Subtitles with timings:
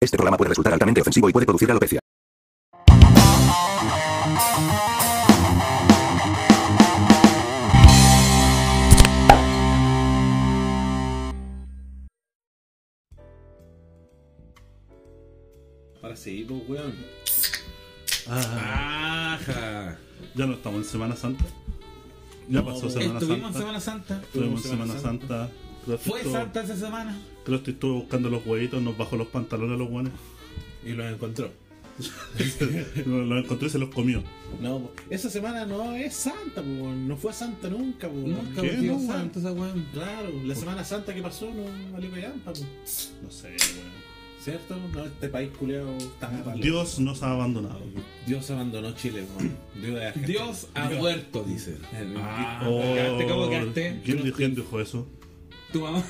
[0.00, 1.98] Este programa puede resultar altamente ofensivo y puede producir alopecia.
[16.00, 16.94] Ahora sí, pues, weón.
[18.28, 19.98] Ajá.
[20.36, 21.44] ya no estamos en Semana Santa.
[22.48, 23.58] Ya pasó Semana Estuvimos en Santa.
[23.58, 24.20] Semana Santa.
[24.22, 25.50] Estuvimos en Semana Santa.
[26.04, 27.18] Fue Santa esa semana.
[27.48, 30.12] Creo que estuve buscando los huevitos, nos bajó los pantalones a los guanes.
[30.84, 31.50] Y los encontró.
[33.06, 34.22] los encontré y se los comió.
[34.60, 34.92] No, po.
[35.08, 37.08] esa semana no es Santa, pues, weón.
[37.08, 38.32] No fue Santa nunca, weón.
[38.34, 38.72] Nunca ¿Qué?
[38.82, 39.86] No, Santa esa weón.
[39.94, 42.50] Claro, la Semana Santa que pasó no valió callampa.
[42.50, 44.08] No sé, weón.
[44.44, 44.76] ¿Cierto?
[44.94, 46.60] No, este país culeado está malo.
[46.62, 47.80] Dios nos ha abandonado.
[48.26, 49.56] Dios abandonó Chile, weón.
[49.80, 50.26] Dios.
[50.26, 51.78] Dios ha muerto, dice.
[52.18, 54.00] Ah, Oh, quedaste como quedaste.
[54.04, 55.08] ¿quién, dijo, quién dijo eso?
[55.72, 56.02] Tu mamá.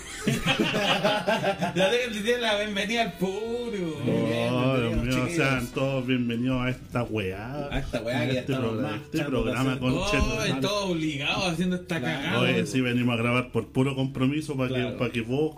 [1.74, 3.96] la de que tiene la bienvenida al público.
[4.06, 5.32] Oh, Dios mío, chiquillos.
[5.34, 7.68] sean todos bienvenidos a esta weá.
[7.72, 11.46] A esta weá que ya este, estamos programa, más este programa con Oh, todo obligado
[11.48, 12.18] haciendo esta Claro.
[12.22, 12.40] cagada.
[12.40, 14.92] Oye, sí, venimos a grabar por puro compromiso para Claro.
[14.92, 15.56] que, para que vos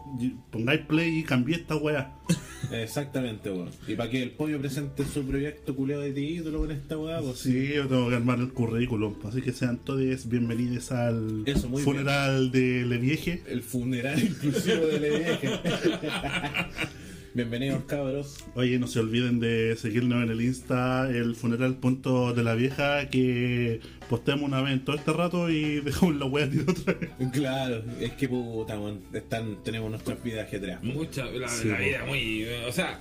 [0.50, 2.14] pongáis play y cambiéis esta weá.
[2.72, 3.70] Exactamente, weón.
[3.86, 7.38] Y para que el pollo presente su proyecto culeado de título con esta weá, pues
[7.38, 9.14] Sí, yo tengo que armar el currículum.
[9.24, 13.42] Así que sean todos bienvenidos al Eso, muy funeral de Levieje.
[13.48, 16.70] El funeral inclusivo de la vieja.
[17.32, 18.44] Bienvenidos, cabros.
[18.56, 23.08] Oye, no se olviden de seguirnos en el Insta, el funeral punto de la vieja,
[23.08, 27.10] que posteamos una vez en todo este rato y dejamos la wea tirada otra vez.
[27.32, 30.82] Claro, es que puta, weón, están, tenemos nuestras vidas ajetreadas.
[30.82, 32.46] Mucha, la, Sí, la vida muy.
[32.66, 32.98] O sea,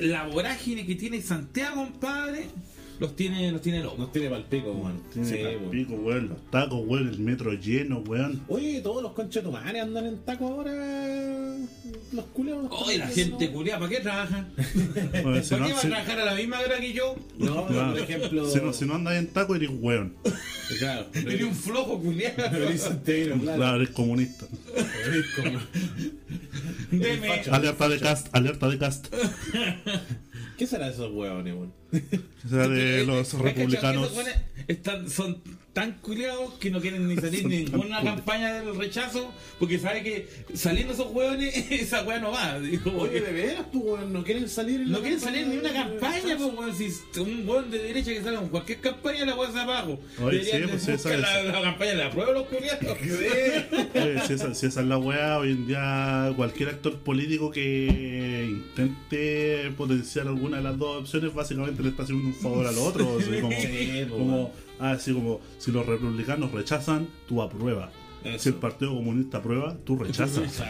[0.00, 2.46] la vorágine que tiene Santiago, compadre,
[2.98, 3.98] los tiene, los tiene locos.
[3.98, 5.02] Nos tiene pa'l pico, weón.
[5.12, 5.70] Tiene Sí, pal weón.
[5.70, 8.42] pico, weón, los tacos, weón, el metro lleno, weón.
[8.48, 10.72] Oye, todos los conchetumares andan en taco ahora.
[12.12, 12.66] Los culeos.
[12.70, 14.48] Oye, la gente culiada, ¿para qué trabajan?
[14.56, 17.16] Si ¿Para no, qué va a trabajar a la misma hora que yo?
[17.38, 18.50] No, claro, por ejemplo.
[18.50, 20.14] si no, si no andas en taco, eres weón.
[20.78, 22.00] Claro, Tiene un flojo
[22.78, 23.56] Santiago, claro.
[23.58, 24.46] Claro, eres comunista.
[24.74, 25.60] Eres como-
[26.90, 27.28] Deme.
[27.50, 29.06] Alerta de cast, alerta de cast.
[30.56, 31.72] ¿Qué será esos huevones, weón?
[32.44, 34.12] O sea, de los ¿Has cachado que republicanos.
[34.68, 35.42] están- son
[35.76, 38.04] tan culiados que no quieren ni salir tan ninguna culiados.
[38.04, 42.58] campaña del rechazo porque sabe que saliendo esos hueones esa hueá no va.
[42.58, 45.68] Digo, Oye, de veras, pues, weón, no quieren salir en no quieren salir ni una
[45.68, 46.76] de- campaña, pues.
[47.12, 50.00] Si un hueón de derecha que salga con cualquier campaña, la hueá se abajo.
[50.22, 52.82] Oye, sí, de pues, buscar esa la, campaña de la prueba los culiados.
[53.02, 58.46] Oye, si, esa, si esa es la weá, hoy en día cualquier actor político que
[58.48, 63.04] intente potenciar alguna de las dos opciones, básicamente le está haciendo un favor al otro.
[63.04, 67.90] Como, Sí, pues, como, así como si los republicanos rechazan, tú apruebas.
[68.24, 68.38] Eso.
[68.38, 70.62] Si el Partido Comunista aprueba, tú rechazas.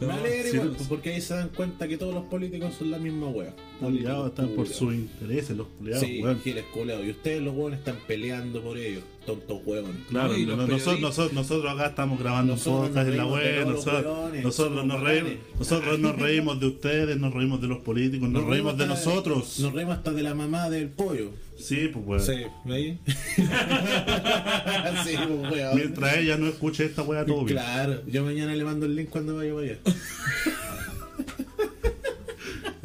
[0.00, 0.86] Me alegra Sí, igual, pues.
[0.88, 3.52] porque ahí se dan cuenta que todos los políticos son la misma wea.
[3.80, 6.38] Ya están por Políticos sus intereses, los culiados, Sí, weón.
[6.40, 7.04] giles culeados.
[7.04, 9.96] Y ustedes los huevones están peleando por ellos, tontos huevones.
[10.08, 13.66] Claro, No, nosotros, nosotros, nosotros acá estamos grabando un Nosotros podcast nos en la web,
[13.66, 18.44] nosotros, nosotros, nos reímos, nosotros nos reímos de ustedes, nos reímos de los políticos, nos,
[18.44, 19.58] reímos de nosotros.
[19.58, 21.30] Nos reímos hasta de la mamá del pollo.
[21.58, 22.22] Sí, pues weón.
[22.22, 22.98] Sí, ahí.
[25.04, 25.76] sí, pues, weón.
[25.76, 27.58] Mientras ella no escuche esta weá, todo bien.
[27.58, 29.78] Claro, yo mañana le mando el link cuando vaya para allá.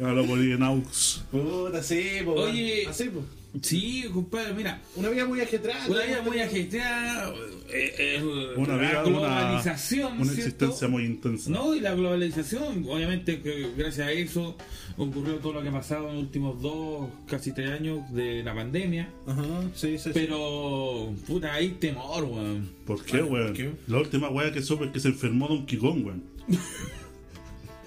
[0.00, 1.24] Ahora por ahí en aux.
[1.30, 2.38] Puta, sí, pues.
[2.38, 2.86] Oye.
[2.88, 3.24] Así, pues.
[3.62, 4.80] Sí, compadre, mira.
[4.96, 5.86] Una vida muy ajetreada.
[5.88, 7.32] Una vida muy ajetreada,
[7.72, 11.50] eh, eh, Una la vida, globalización, una, existencia muy intensa.
[11.50, 14.56] No, y la globalización, obviamente que gracias a eso
[14.96, 18.54] ocurrió todo lo que ha pasado en los últimos dos, casi tres años de la
[18.54, 19.08] pandemia.
[19.26, 19.44] Ajá,
[19.74, 20.04] sí, sí.
[20.04, 20.10] sí.
[20.12, 22.70] Pero, puta, hay temor, weón.
[22.86, 23.78] ¿Por qué, Ah, ¿por weón?
[23.86, 26.22] La última weá que supe es que se enfermó Don Kikón, weón.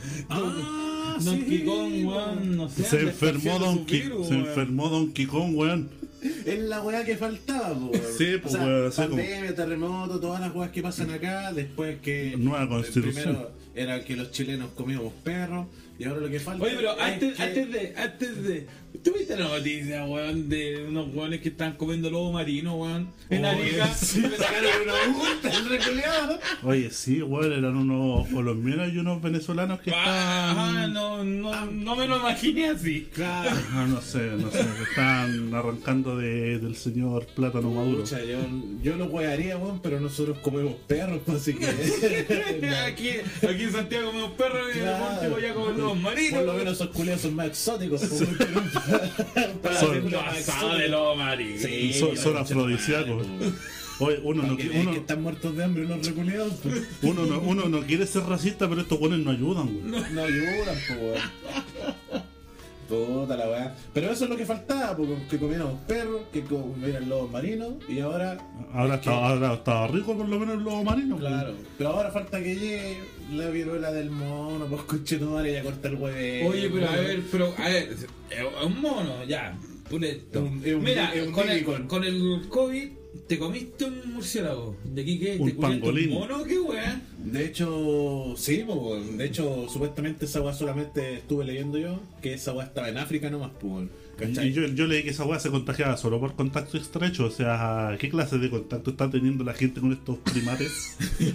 [0.30, 2.84] Ah, Don sí, Kikón, weón, no sé.
[2.84, 4.48] Se enfermó Don virus, se weón.
[4.48, 5.90] enfermó Don Kikón, weón.
[6.46, 8.04] Es la weá que faltaba, po, weón.
[8.18, 12.00] Sí, pues, o sea, weón, como- Pandemia, terremoto, todas las weas que pasan acá, después
[12.02, 12.36] que.
[12.38, 13.14] Nueva constitución.
[13.14, 15.68] Primero era que los chilenos comíamos perros,
[16.00, 16.64] y ahora lo que falta.
[16.66, 18.68] Oye, pero es antes, que- antes de, antes de,
[19.04, 23.10] ¿tuviste la noticia, weón, de unos weones que están comiendo lobo marino, weón?
[23.30, 23.50] En Oye,
[23.82, 23.94] Arica.
[23.96, 26.40] sí, me sacaron una multa, el reculeado.
[26.64, 30.94] Oye, sí, weón, eran unos colombianos y unos venezolanos que Ah, estaban...
[30.94, 33.08] no, no, no me lo imaginé así.
[33.14, 33.52] Claro.
[33.74, 38.00] Ah, no sé, no sé, que están arrancando de, del señor Plátano Maduro.
[38.02, 38.38] Pucha, yo,
[38.82, 41.66] yo lo wearía, weón, pero nosotros comemos perros, pues, así que.
[42.88, 43.10] aquí,
[43.48, 45.06] aquí en Santiago comemos perros y Claro.
[45.22, 46.34] de último ya comemos lobos marinos.
[46.34, 48.00] Por lo menos esos culeos son más exóticos.
[48.02, 48.72] pues, weón,
[49.80, 50.12] Son-.
[51.60, 53.26] Sí, Son- son afrodisíacos.
[54.00, 56.84] Oye, uno no, uno, que están muertos de hambre los reculeados, pues.
[57.02, 60.14] uno, no, uno no quiere ser racista, pero estos buenos no ayudan, weón.
[60.14, 62.24] No ayudan, pues.
[62.88, 63.76] Puta la weá.
[63.94, 68.00] Pero eso es lo que faltaba, porque que comiéramos perros, que comieran lobos marinos, y
[68.00, 68.38] ahora.
[68.72, 71.18] Ahora está, ahora estaba rico por lo menos el lobo marino.
[71.18, 71.28] pues.
[71.28, 72.98] Claro, pero ahora falta que llegue
[73.32, 76.48] la viruela del mono, pues coche tu madre ya corta el hueve.
[76.48, 79.58] Oye, pero a ver, pero a ver, es un mono, ya.
[79.90, 80.42] puleto.
[80.44, 82.88] Un- es un- Mira, es un con, el, con el COVID
[83.28, 84.76] te comiste un murciélago.
[84.84, 85.38] ¿De aquí qué?
[85.40, 86.12] Un ¿Te pangolín.
[86.12, 86.44] un mono?
[86.44, 87.02] ¿Qué weá?
[87.24, 92.54] De hecho, sí, pues, de hecho, supuestamente esa weá solamente estuve leyendo yo, que esa
[92.54, 93.88] weá estaba en África nomás, pues.
[94.18, 94.50] ¿Cachai?
[94.50, 97.26] Y yo, yo leí que esa weá se contagiaba solo por contacto estrecho.
[97.26, 100.98] O sea, ¿qué clase de contacto está teniendo la gente con estos primates?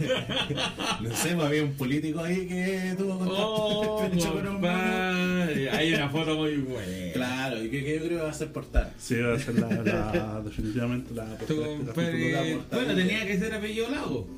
[1.01, 4.65] No sé, pues, había un político ahí que tuvo contacto Oh, estrecho con un.
[4.67, 7.13] Hay una foto muy buena.
[7.13, 8.93] Claro, y que, que yo creo que va a ser portada.
[8.99, 12.75] Sí, va a ser la, la- definitivamente la portada este.
[12.75, 14.29] Bueno, tenía que ser apellido Lago.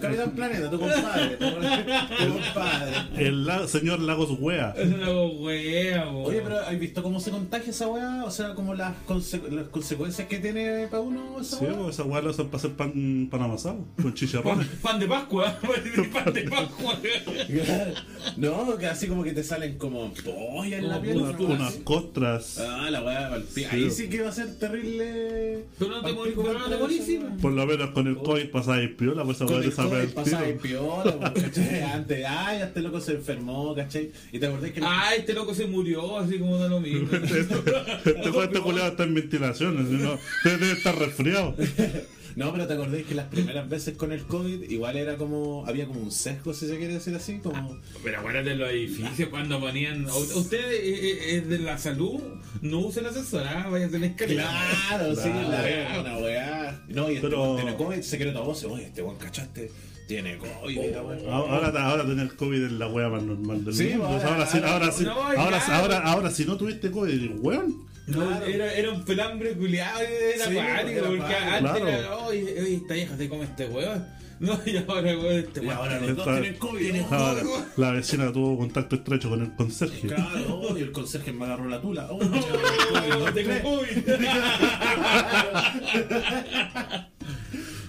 [0.00, 1.44] Capitán Planeta, tu compadre, tu,
[2.32, 2.92] compadre.
[3.16, 4.74] El la- señor Lagos Wea.
[4.76, 6.24] Es una wea, bo.
[6.24, 8.24] Oye, pero ¿has visto cómo se contagia esa weá?
[8.24, 11.74] O sea, como las, conse- las consecuencias que tiene para uno esa Sí, weá.
[11.78, 14.66] pues esa weá lo hacen para hacer pan, pan amasado, con Pan, chicharrones.
[14.82, 15.58] pan de Pascua.
[16.24, 16.98] pan de Pascua.
[18.36, 21.16] No, que así como que te salen como pollas en la piel.
[21.18, 21.80] Una- unas así.
[21.82, 22.58] costras.
[22.58, 23.66] Ah, la weá pa'l pi- Sí.
[23.70, 25.64] Ahí sí que va a ser terrible.
[25.78, 27.20] Pero no te morís, no te morís, sí.
[27.40, 28.42] Por lo menos con el COVID
[28.82, 30.80] y piola, pues esa Con weá el te sabe COVID el pasaba en tiro.
[30.80, 31.82] piola, ¿cachai?
[31.82, 34.10] Antes, ay, este loco se enfermó, ¿cachai?
[34.32, 34.80] Y te acordás que.
[34.82, 37.08] Ah, este loco se murió, así como da lo mismo.
[37.22, 40.18] Este juego este culiado está en ventilación, así, ¿no?
[40.44, 41.54] debe estar resfriado.
[42.36, 45.64] No, pero te acordás que las primeras veces con el COVID, igual era como.
[45.66, 47.78] Había como un sesgo, si se quiere decir así, como.
[48.02, 50.06] Pero acuérdate los edificios cuando ponían.
[50.06, 52.20] Usted eh, eh, es de la salud,
[52.60, 54.50] no use el ascensor, ah, vaya a tener escalera.
[54.88, 56.82] Claro, sí, la weá, una weá.
[56.88, 58.64] No, y este Pero- tiene COVID, secreto a voces.
[58.70, 59.70] Oye, este weón, ¿cachaste?
[60.08, 61.20] Tiene COVID, mira, weón.
[61.32, 64.06] Ahora, ahora tener COVID es la wea más normal del Sí, mundo.
[64.08, 67.91] ahora- ahora, sí, ahora, sí, no, ahora, ahora, ahora, si no tuviste COVID, weón.
[68.06, 68.44] No, Claro.
[68.46, 71.88] era, era un pelambre culiado, era Sí, acuático, era porque antes Claro.
[71.88, 74.06] era, oye, oye, esta vieja se come este weón.
[74.42, 75.76] No, y ahora, weón, este Y weón.
[75.78, 76.94] ahora los dos tienen COVID.
[77.76, 80.08] la vecina tuvo contacto estrecho con el conserje.
[80.08, 82.08] Claro, oh, y el conserje me agarró la tula.
[82.10, 83.98] Oh, No tengo COVID.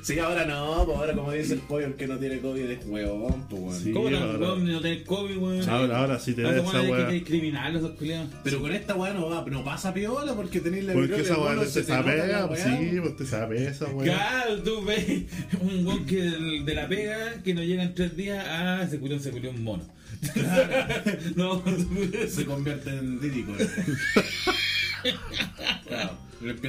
[0.04, 2.86] Sí, ahora no, pues ahora como dice el pollo, el que no tiene COVID es
[2.86, 3.80] huevón, pues weón.
[3.82, 3.92] Sí.
[3.92, 5.70] ¿Cómo no, ahora- weón, no tener COVID, weón?
[5.70, 7.08] Ahora, ahora sí te da esa wea.
[7.08, 8.28] que discriminar esos culiados.
[8.44, 11.58] Pero con esta weá no, va, no pasa piola porque tenéis la Porque esa weá
[11.60, 12.78] te sapea, weá.
[12.80, 14.14] sí, pues te sapea esa weá.
[14.14, 15.24] Claro, tú ves
[15.62, 19.00] un weón que del- de la pega que no llega en tres días, ah, se
[19.00, 19.84] culió, se culió un mono.
[21.36, 21.64] no,
[22.28, 23.54] Se convierte en dídico.
[25.88, 26.18] claro,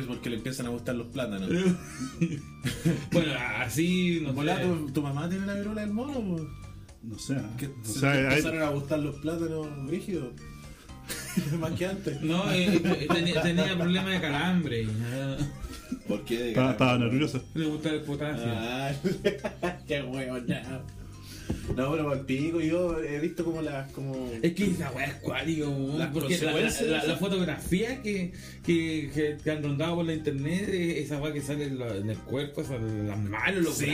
[0.07, 1.49] porque le empiezan a gustar los plátanos.
[3.13, 4.63] bueno, así, no sé.
[4.63, 6.43] tu, tu mamá tiene la viruela del mono, pues.
[7.03, 7.37] No sé.
[7.59, 10.29] Que O se sea, te hay- empezaron a gustar los plátanos rígidos.
[11.61, 12.23] Más que antes.
[12.23, 14.89] No, eh, eh, tenía, tenía problemas de calambre.
[16.09, 16.51] ¿Por qué?
[16.51, 17.41] estaba, nerviosa.
[17.55, 18.45] Le gustaba el potasio.
[18.47, 18.93] Ah,
[19.87, 20.83] qué huevo, ya.
[21.76, 23.91] No, pero al pico yo he visto como las.
[23.93, 24.31] Como...
[24.43, 25.67] Es que esa weá es cuático,
[26.12, 28.32] porque la, la, fotografía que,
[28.64, 31.96] que, que, que han rondado por la internet, eh, esa weá que sale en, la-
[31.96, 33.93] en el cuerpo, esa- las manos, los Sí,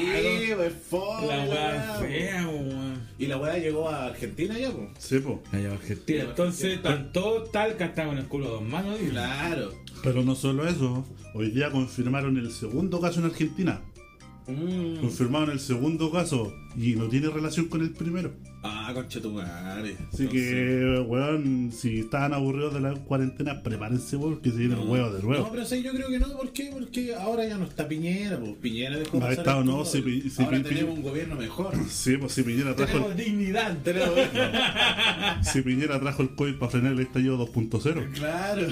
[0.57, 1.27] pues fome.
[1.27, 3.01] la weá es fea, weón.
[3.19, 4.89] Y la weá llegó a Argentina ya, pues.
[4.99, 5.39] Sí, pues.
[5.53, 6.25] Allá Argentina.
[6.25, 8.99] Entonces, tanto tal que hasta con el culo de dos manos.
[9.03, 9.73] y- Claro.
[10.03, 13.81] Pero no solo eso, hoy día confirmaron el segundo caso en Argentina.
[14.47, 15.01] Mm.
[15.01, 18.33] Confirmaron el segundo caso y no tiene relación con el primero.
[18.63, 19.97] Ah, concha tu madre.
[20.13, 20.37] Así No sé.
[20.37, 25.11] que, weón, si estaban aburridos de la cuarentena, prepárense, weón, que se viene el huevo
[25.13, 25.49] de No, nuevo.
[25.51, 26.29] pero sí, yo creo que no.
[26.37, 26.69] ¿Por qué?
[26.71, 28.53] Porque ahora ya no está Piñera, pues.
[28.61, 31.73] Piñera dejó Ha pasar estado, no, si Pi- si Ahora Pi- tenemos un gobierno mejor.
[31.89, 34.11] Sí, pues si Piñera trajo tenemos el, dignidad, tenemos.
[35.53, 38.13] si Piñera trajo el COVID para frenar el estallido 2.0.
[38.13, 38.67] claro.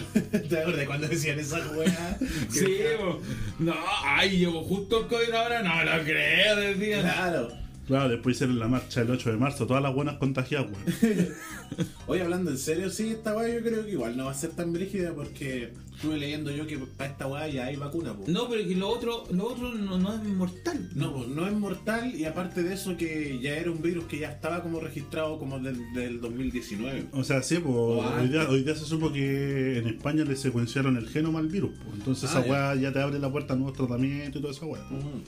[0.49, 2.19] ¿Te acuerdas cuando decían esa weá?
[2.51, 3.21] Sí, bo.
[3.59, 7.01] no, ay, llegó justo el COVID ahora, no lo creo, decían.
[7.01, 7.49] Claro.
[7.89, 11.29] Claro, después hicieron la marcha el 8 de marzo, todas las buenas contagiadas, weón.
[12.07, 14.51] Oye, hablando en serio, sí, esta weá yo creo que igual no va a ser
[14.51, 18.29] tan brígida porque estuve leyendo yo que para esta weá ya hay vacuna, pues.
[18.29, 20.91] No, pero que lo otro, lo otro no, no es mortal.
[20.95, 24.19] No, pues no es mortal y aparte de eso que ya era un virus que
[24.19, 27.07] ya estaba como registrado como del, del 2019.
[27.13, 30.97] O sea, sí, pues hoy día, hoy día se supo que en España le secuenciaron
[30.99, 31.97] el genoma al virus, pues.
[31.99, 32.51] Entonces Ah, esa ya.
[32.53, 34.83] weá ya te abre la puerta a nuevos tratamientos y toda esa weá.
[34.91, 35.23] Ujú.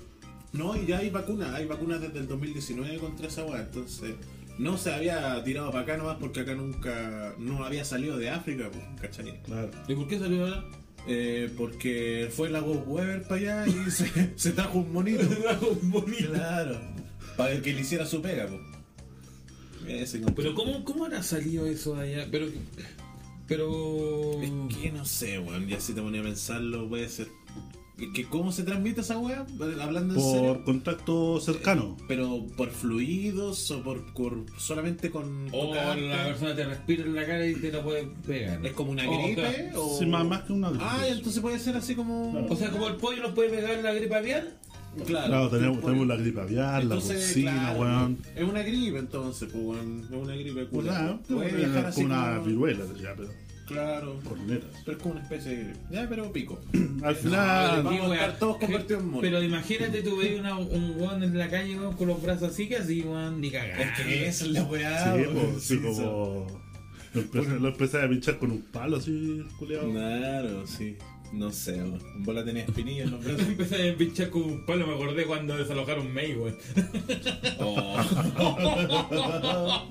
[0.53, 4.15] No, y ya hay vacunas, hay vacunas desde el 2019 contra esa weá, entonces
[4.59, 8.71] no se había tirado para acá nomás porque acá nunca, no había salido de África,
[8.71, 9.41] pues, ¿cachai?
[9.43, 9.71] Claro.
[9.89, 10.65] ¿Y por qué salió ahora?
[11.07, 15.23] Eh, porque fue la Ghost Weber para allá y se, se trajo un monito.
[15.83, 16.33] bonito.
[16.33, 16.79] claro.
[17.37, 18.61] Para que le hiciera su pega, pues.
[19.89, 22.29] Ese Pero ¿cómo, ¿cómo habrá salido eso de allá?
[22.31, 22.49] Pero
[23.49, 24.43] Pero.
[24.43, 25.67] Es que no sé, weón.
[25.67, 27.29] Ya si te ponía a pensarlo, puede ser.
[28.13, 29.45] Que ¿Cómo se transmite esa weá?
[29.83, 30.65] Hablando en Por serio.
[30.65, 31.97] contacto cercano.
[32.09, 35.49] Pero por fluidos o por, por- solamente con.
[35.53, 36.09] O tocarte?
[36.09, 38.65] la persona te respira en la cara y te la puede pegar.
[38.65, 39.43] ¿Es como una O, gripe?
[39.43, 39.87] claro.
[39.87, 39.99] O...
[39.99, 40.85] Sí, más, más que una gripe.
[40.87, 42.33] Ah, entonces puede ser así como.
[42.49, 44.49] O sea, como el pollo nos puede pegar la gripe aviar.
[45.07, 48.19] Claro, Claro, tenemos, por- tenemos la gripe aviar, la porcina, claro, weón.
[48.35, 50.05] Es una gripe entonces, pues, weón.
[50.05, 50.93] Es una gripe O culia.
[50.93, 53.29] sea, Puede viajar así como una como- viruela, ya, pero
[53.71, 54.21] Claro.
[54.29, 54.67] corneta.
[54.85, 55.73] Pero es como una especie de.
[55.91, 56.61] Ya, pero pico.
[57.03, 58.13] Al final, vamos a weón.
[58.15, 59.23] estar todos convertidos en monos.
[59.23, 62.69] Pero imagínate tú veis una- un weón en la calle weón, con los brazos así
[62.69, 63.81] que así, weón, ni cagar.
[63.81, 65.05] Es que esa es la weá.
[65.15, 65.61] sí, weón.
[65.61, 66.03] sí, Sí, eso.
[66.03, 66.61] como.
[67.13, 69.91] Lo empecé, lo empecé a pinchar con un palo así, culiado.
[69.91, 70.97] Claro, sí.
[71.33, 72.01] No sé, weón.
[72.17, 73.47] En bola tenía espinillas en los brazos.
[73.47, 76.57] Empecé a pinchar con un palo, me acordé cuando desalojaron May, weón.
[77.59, 77.97] Oh.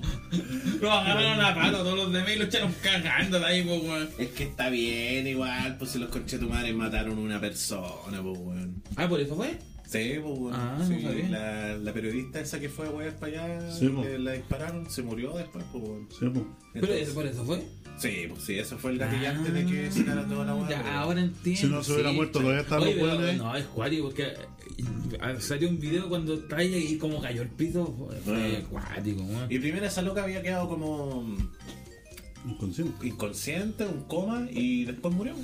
[0.80, 4.08] Lo agarraron a palo, todos los de May lo echaron cagando de ahí, weón.
[4.18, 8.82] Es que está bien, igual, pues si los conchetumares mataron a una persona, pues weón.
[8.96, 9.58] Ah, por eso fue.
[9.90, 10.54] Sí, pues.
[10.56, 11.28] Ah, no Sí, sabía.
[11.30, 15.02] la, la periodista esa que fue a wear para allá, Sí, que la dispararon, se
[15.02, 16.08] murió después, pues weón.
[16.18, 16.26] Sí.
[16.74, 17.66] Pero eso, por eso fue.
[17.98, 20.70] Sí, pues sí, eso fue el gatillante de que se cara toda la weá.
[20.70, 21.60] Ya, ahora entiendo.
[21.60, 23.36] Si no se hubiera muerto, todavía Oye, los pero, weones.
[23.38, 28.08] No, es cuático, porque eh, salió un video cuando está y como cayó el piso.
[28.24, 28.66] Fue, Ah.
[28.70, 29.22] cuático.
[29.48, 31.36] Y primero esa loca había quedado como
[32.46, 33.06] Inconsciente.
[33.06, 35.34] inconsciente, un coma, y después murió.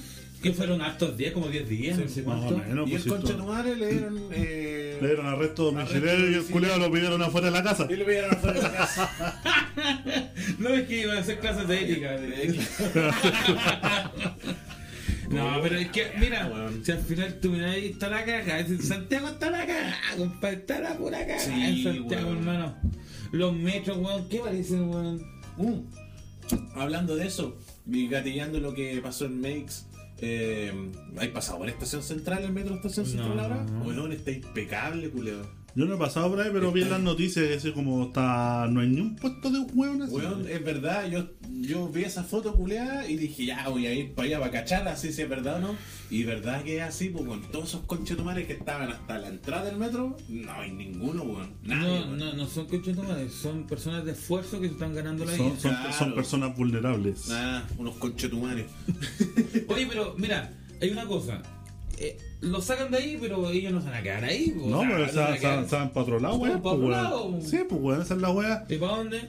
[0.43, 2.23] Que fueron hartos días, como 10 días, Sí, no sé
[2.57, 4.21] menos, y el pues tu madre le dieron.
[4.33, 7.87] Eh, Le dieron arresto domiciliario y el culiado lo pidieron afuera de la casa.
[7.91, 9.11] y le pidieron afuera de la casa.
[10.59, 12.17] No es que iban a hacer clases de ética.
[15.31, 16.85] No, pero es que, mira, Weón.
[16.85, 20.57] si al final tú miras ahí está la caga, en Santiago está la caga, compadre,
[20.57, 22.39] está la pura caga Sí, en Santiago, weón.
[22.39, 22.77] hermano.
[23.33, 25.21] Los metros, weón, ¿qué parecen, weón?
[25.59, 25.83] Uh,
[26.77, 27.59] hablando de eso,
[27.91, 29.75] y gatillando lo que pasó en Makes.
[30.19, 30.73] Eh,
[31.19, 33.43] ¿Hay pasado por Estación Central, el metro Estación Central No.
[33.43, 33.67] ahora?
[33.85, 35.43] Weón, está impecable, culeo.
[35.77, 38.67] Yo no he pasado por ahí, pero vi en las noticias ese como está.
[38.71, 40.15] No hay ni un puesto de hueón así.
[40.15, 44.15] Weón, es verdad, yo, yo vi esa foto culeada y dije, ya voy a ir
[44.15, 45.75] para allá para cachar, así si es verdad o no.
[46.09, 49.67] Y verdad que es así, pues con todos esos conchetumares que estaban hasta la entrada
[49.67, 51.51] del metro, no hay ninguno, weón.
[51.63, 52.19] Nadie, No, weón.
[52.21, 55.45] no, no son conchetumares, son personas de esfuerzo que se están ganando la vida.
[55.45, 55.93] son, son, Claro.
[55.93, 57.29] son personas vulnerables.
[57.31, 58.65] Ah, unos conchetumares.
[59.69, 61.43] Oye, pero mira, hay una cosa.
[61.99, 64.51] Eh, lo sacan de ahí, pero ellos no se van a quedar ahí.
[64.51, 64.67] po.
[64.67, 66.57] No, O sea, pero no se van se para otro lado, weón.
[66.57, 67.39] otro pues, lado.
[67.43, 68.65] Sí, pues weón, esa es la wea.
[68.69, 69.21] ¿Y para dónde?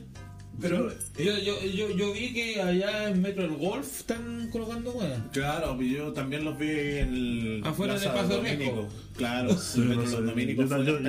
[0.60, 5.30] Pero, Yo, yo, yo, yo vi que allá en Metro del Golf están colocando weón.
[5.32, 7.62] claro, yo también los vi en el.
[7.64, 8.88] Afuera Plaza de Paso Domínico.
[9.16, 10.18] Claro, Sí, no sé.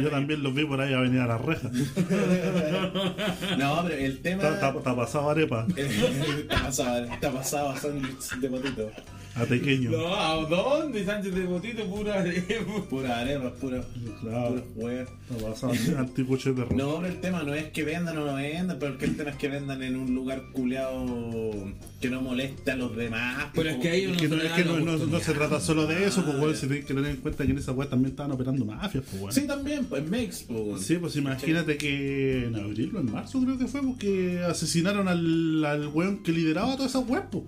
[0.03, 1.71] Yo, también los vi por ahí a venir a la reja.
[3.59, 4.43] No, pero el tema.
[4.43, 8.91] Está, está, está pasado arepa, está pasado, está pasado sándwich de potito.
[9.41, 9.91] A pequeño.
[9.91, 11.05] No, ¿a dónde?
[11.05, 12.25] Sánchez de Botito, pura.
[12.91, 13.83] Pura arepa, pura.
[14.21, 14.65] Claro.
[14.75, 15.07] Pura
[15.43, 16.77] pasado anticucho de perro.
[16.77, 19.37] No, pero el tema no es que vendan o no vendan, pero el, tema es
[19.37, 21.53] que vendan en un lugar culeado
[22.01, 23.47] que no moleste a los demás.
[23.55, 25.61] Pero es que ahí Es uno que, no, es que no, no- no se trata
[25.61, 26.57] solo de eso, pues weón, ya.
[26.61, 29.21] se tiene que tener en cuenta que en esa weá también estaban operando mafias, pues
[29.23, 29.33] weón.
[29.33, 30.83] Sí, también, pues makes, pues.
[30.83, 35.65] Sí, pues imagínate que en abril o en marzo creo que fue, porque asesinaron al,
[35.65, 37.45] al weón que lideraba todas esas weas, pues.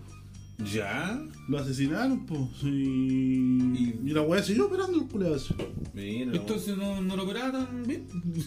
[0.64, 1.21] ¿Ya?
[1.49, 2.40] Lo asesinaron, pues.
[2.62, 2.69] Y,
[4.05, 5.37] y la wea siguió operando el culeado.
[5.37, 5.55] ese.
[5.95, 6.33] Mira.
[6.37, 8.07] Entonces no, no lo operaban tan bien.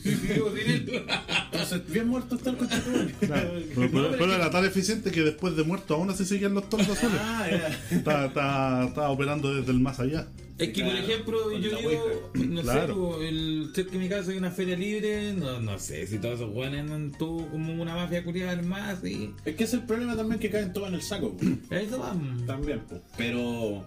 [1.52, 3.12] Entonces, bien muerto está el conchetumare.
[3.20, 6.70] Claro, pero, pero- pero era tan eficiente que después de muerto aún así seguían los
[6.70, 7.20] tordos azules.
[7.22, 7.68] Ah, era.
[7.92, 10.28] Estaba, estaba- estaba operando desde el más allá.
[10.64, 13.18] Es que, por ejemplo, yo digo, no Claro.
[13.20, 16.36] sé, el cerca de mi casa hay una feria libre, no, no sé si todos
[16.36, 20.16] esos buenos andan todos como una mafia curiosa más y Es que es el problema
[20.16, 21.36] también que caen todos en el saco.
[21.38, 21.52] pues.
[21.88, 22.46] eso vamos.
[22.46, 23.02] También, pues.
[23.18, 23.86] Pero.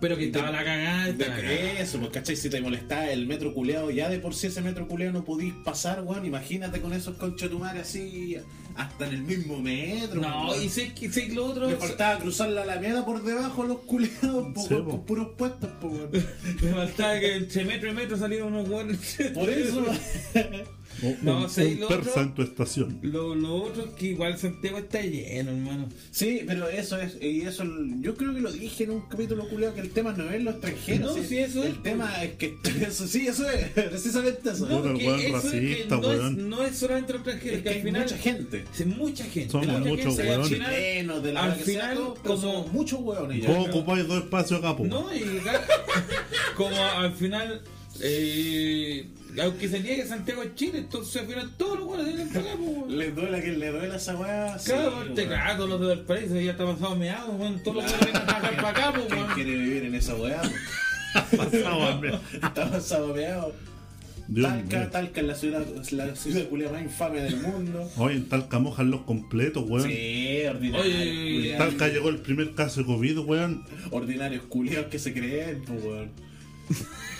[0.00, 1.54] Pero que estaba la cagada, estaba la cagada.
[1.74, 2.34] De eso, pues, ¿cachai?
[2.36, 5.52] Si te molestaba el metro culeado, ya de por sí ese metro culeado no podís
[5.64, 6.26] pasar, weón.
[6.26, 8.36] Imagínate con esos conchetumares así,
[8.76, 10.20] hasta en el mismo metro.
[10.20, 11.68] No, y sé que sé que lo otro.
[11.68, 15.70] Le faltaba cruzar la alameda por debajo a los culeados, po, Sí, con puros puestos,
[15.80, 15.90] po.
[16.62, 18.66] Me faltaba que entre metro y metro salieron unos.
[19.34, 19.84] Por eso.
[21.02, 22.98] O- No, un, sí, un lo persa otro- en tu estación.
[23.02, 25.88] Lo, lo otro es que igual Santiago está lleno, hermano.
[26.10, 27.64] Sí, pero eso es, y eso,
[28.00, 30.54] yo creo que lo dije en un capítulo culeado que el tema no es los
[30.54, 31.16] extranjeros.
[31.16, 34.66] No, sí, eso el es, tema es que, eso, sí, eso es, precisamente eso.
[34.68, 37.56] No, el que weón eso es que racista, no, es, no es solamente los extranjeros,
[37.58, 38.02] es que que al hay final.
[38.02, 38.64] mucha gente.
[38.72, 39.50] Sí, mucha gente.
[39.50, 42.34] Somos muchos gente, al final- Chilenos, de la al hora que sea, final, todo, pero
[42.36, 43.46] como- somos muchos hueones.
[43.46, 44.84] Vos ocupáis dos espacios acá, po.
[44.84, 45.22] No, y
[46.56, 47.60] como al final
[48.00, 49.06] eh,
[49.40, 52.56] aunque se niegue Santiago es Chile, entonces al final todos los buenos tienen que pagar,
[52.56, 52.98] pues, weón.
[52.98, 54.56] Le duele a quien le duele a esa weá.
[54.64, 55.14] Claro, weón.
[55.14, 57.62] claro, todos los de Valparaíso ya está pasado meado, weón.
[57.62, 59.34] Todos los buenos trabajar para acá, pues, ¿Quién weón.
[59.34, 60.42] quiere vivir en esa weá?
[61.92, 62.18] Hombre.
[62.32, 63.54] Estaba saboreado.
[64.26, 64.88] Dios Talca, mío.
[64.90, 67.90] Talca es la ciudad, la ciudad culia más infame del mundo.
[67.96, 69.88] Hoy en Talca mojan los completos, weón.
[69.88, 70.80] Sí, ordinario.
[70.82, 71.54] Oye.
[71.58, 73.64] Talca llegó el primer caso de COVID, weón.
[73.90, 76.10] Ordinarios culiados que se creen, pues weón.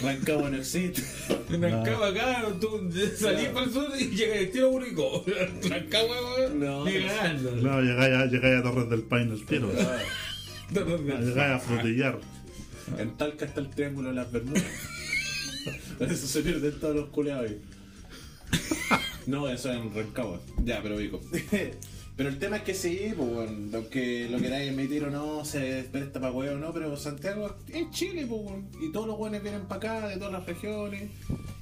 [0.02, 1.02] Rancagua no existe.
[1.48, 5.24] Rancagua acá, tú salís para el sur y llegas al tiro único.
[5.68, 6.60] Rancagua, weón.
[6.60, 6.84] No.
[6.84, 9.70] Claro, llegáis a, Torres del Paine el tiro.
[10.72, 12.18] Llegáis a frutillar.
[12.98, 14.62] En Talca está el triángulo de las Bermudas.
[15.98, 17.62] Por eso se pierden todos los culiados ahí.
[19.26, 20.40] No, eso es en Rancagua.
[20.64, 21.20] Ya, pero ubico.
[22.16, 25.84] Pero el tema es que sí, pues bueno, aunque lo queráis emitir o no, se
[25.90, 29.42] presta para huevo o no, pero Santiago es Chile, pues bueno, y todos los buenos
[29.42, 31.10] vienen para acá, de todas las regiones,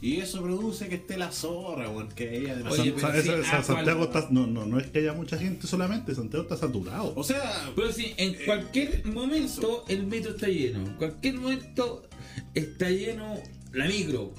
[0.02, 3.28] y eso produce que esté la zorra, bueno, que ella de Oye, San- pero sí,
[3.30, 4.28] esa- ah, Santiago está.
[4.30, 7.14] No, no, no es que haya mucha gente solamente, Santiago está saturado.
[7.16, 10.80] O sea, Pero sí, en cualquier momento el metro está lleno.
[10.86, 12.02] En cualquier momento
[12.54, 13.36] está lleno
[13.72, 14.34] la micro.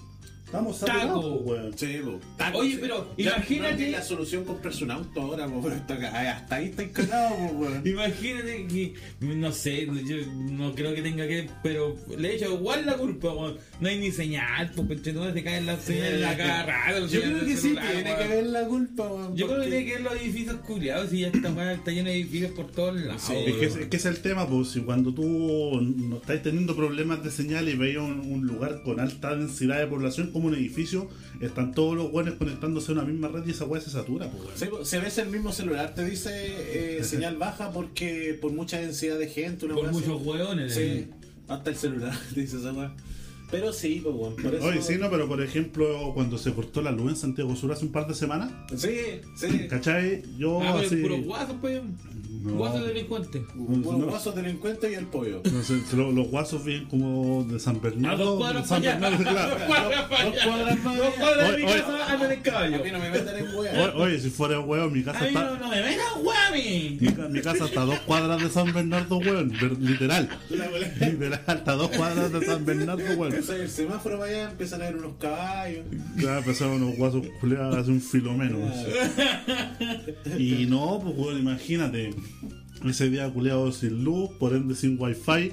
[0.54, 0.92] Estamos Taco.
[1.00, 1.74] saturados, weón.
[1.76, 2.00] Sí.
[2.38, 2.78] Taco, Oye, sí.
[2.80, 7.44] pero imagínate- no la solución comprarse un auto ahora, pero hasta, ahí está encagado, po,
[7.56, 7.82] weón.
[7.88, 10.16] Imagínate que, no sé, yo
[10.52, 13.58] no creo que tenga que, pero le he hecho igual la culpa, weón.
[13.80, 17.40] No hay ni señal, porque no se caen las señales en la los Yo creo
[17.40, 19.36] que sí tiene que ver la culpa, weón.
[19.36, 22.16] Yo creo que tiene que ver los edificios culiados y ya está, está lleno de
[22.16, 23.24] edificios por todos lados.
[23.24, 23.90] Sí, Es que, es weón.
[23.90, 25.24] que es el tema, pues si cuando tú
[25.82, 29.88] no estáis teniendo problemas de señal y veis un, un lugar con alta densidad de
[29.88, 31.10] población como un edificio,
[31.42, 34.44] están todos los buenos conectándose a una misma red y esa weá se satura, pues.
[34.56, 36.30] Sí, po, si ves el mismo celular, te dice
[37.00, 40.00] eh, señal baja porque por mucha densidad de gente, una Por así.
[40.00, 40.74] muchos hueones.
[40.74, 41.08] Sí,
[41.48, 42.94] hasta el celular, te dice esa weá.
[43.54, 44.36] Pero sí, pues, weón.
[44.36, 44.66] Por eso...
[44.66, 47.86] Oye, sí, no, pero por ejemplo, cuando se cortó la luz en Santiago Sur hace
[47.86, 48.96] un par de semanas, Sí,
[49.36, 49.68] sí.
[49.70, 50.24] ¿cachai?
[50.38, 50.96] Yo Ah, pero así.
[50.98, 51.82] puro guasos, pues.
[52.44, 52.56] No.
[52.56, 53.42] Guasos delincuentes.
[53.56, 53.82] No.
[54.06, 55.42] guasos delincuentes y el pollo.
[55.50, 58.26] No sé, lo- los guasos vienen como de San A Bernardo.
[58.26, 59.18] dos cuadras de San para allá.
[59.18, 59.50] Bernardo, claro.
[59.64, 60.46] Dos cuadras para Dos allá.
[60.46, 61.16] cuadras más Dos allá.
[61.20, 62.76] cuadras de mi casa andan en caballo.
[62.76, 63.94] A mí no me meten en weá.
[63.96, 65.58] Oye, si fuera huevo, mi casa A mí no, está.
[65.60, 66.98] no me metas, guami.
[67.00, 69.50] Mi, mi casa está a dos cuadras de San Bernardo, weón.
[69.50, 70.30] ver- Literal.
[70.50, 73.34] Literal, está a dos cuadras de San Bernardo, weón.
[73.50, 75.86] El semáforo para allá, empiezan a ver unos caballos.
[76.18, 78.58] Ya empezaron unos guasos culeados hace un filomeno.
[80.38, 82.14] Y no, pues weón, imagínate.
[82.86, 85.52] Ese día culeado sin luz, por ende sin wifi.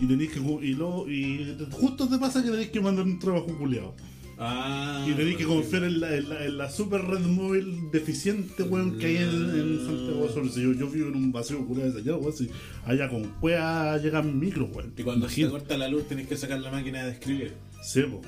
[0.00, 0.40] Y tenéis que.
[0.40, 3.94] Y, lo, y justo te pasa que tenéis que mandar un trabajo culeado.
[4.38, 5.04] Ah.
[5.08, 8.98] Y tenéis que confiar en la, en la, en la super red móvil deficiente, weón,
[8.98, 10.50] que hay en, en Santiago Sur.
[10.50, 12.32] Si yo, yo vivo en un vacío culeado de allá, weón.
[12.36, 12.50] Si
[12.84, 14.92] allá con cuea llega mi micro, weón.
[14.96, 17.54] Y cuando se te corta la luz, tenés que sacar la máquina de escribir.
[17.82, 18.20] Sí, po.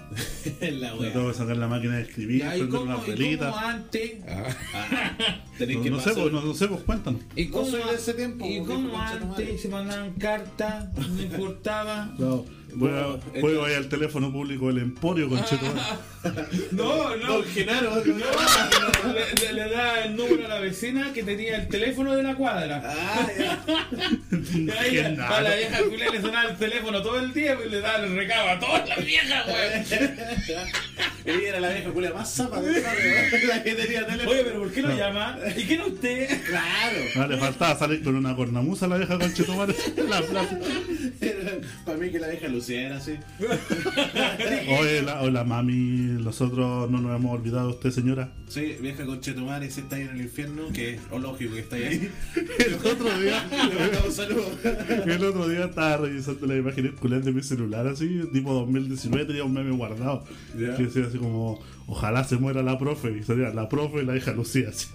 [0.60, 1.12] La weá.
[1.12, 3.70] tengo que sacar la máquina de escribir, Ya, ¿y prender cómo, una y velita.
[3.70, 4.12] antes?
[5.58, 7.20] Tenés No, que no sé, pues, no, no sé, pues cuéntanos.
[7.34, 10.88] ¿Y cómo, sois de ese tiempo, ¿Y cómo antes se mandaban cartas?
[10.96, 12.14] No importaba.
[12.18, 12.44] No,
[12.78, 15.66] voy a, Bueno, voy entonces- a ir al teléfono público del Emporio, concheto.
[16.72, 17.26] No, no.
[17.34, 21.68] Don Genaro, No, le, le- le da el número a la vecina que tenía el
[21.68, 22.82] teléfono de la cuadra.
[22.84, 23.64] Ah, ya.
[24.90, 28.04] Qué a, la vieja culia le sonaba el teléfono todo el día y le daba
[28.04, 30.00] el recado a todas las viejas, güey.
[31.38, 34.30] Ella era la vieja culia más zapa de la que tenía teléfono.
[34.30, 35.38] Oye, pero ¿por qué lo llama?
[35.56, 36.42] ¿Y quién es usted?
[36.46, 36.98] Claro.
[37.16, 40.58] Ah, le faltaba salir con una cornamuza a la vieja conchetumare en la plaza.
[41.84, 43.16] Para mí que la vieja Lucía era así.
[44.80, 48.32] Oye, la, hola mami, nosotros no nos hemos olvidado de usted, señora.
[48.48, 51.76] Sí, vieja conchetumare, si está ahí en el infierno, que es o lógico que está
[51.76, 52.10] ahí.
[52.58, 54.50] El otro día, Le mandamos un saludo.
[55.06, 59.44] el otro día estaba revisando las imágenes culiadas de mi celular, así, tipo 2019, tenía
[59.44, 60.24] un meme guardado.
[60.56, 63.16] Que decía así como, ojalá se muera la profe.
[63.18, 64.88] Y salía la profe y la hija Lucía, así.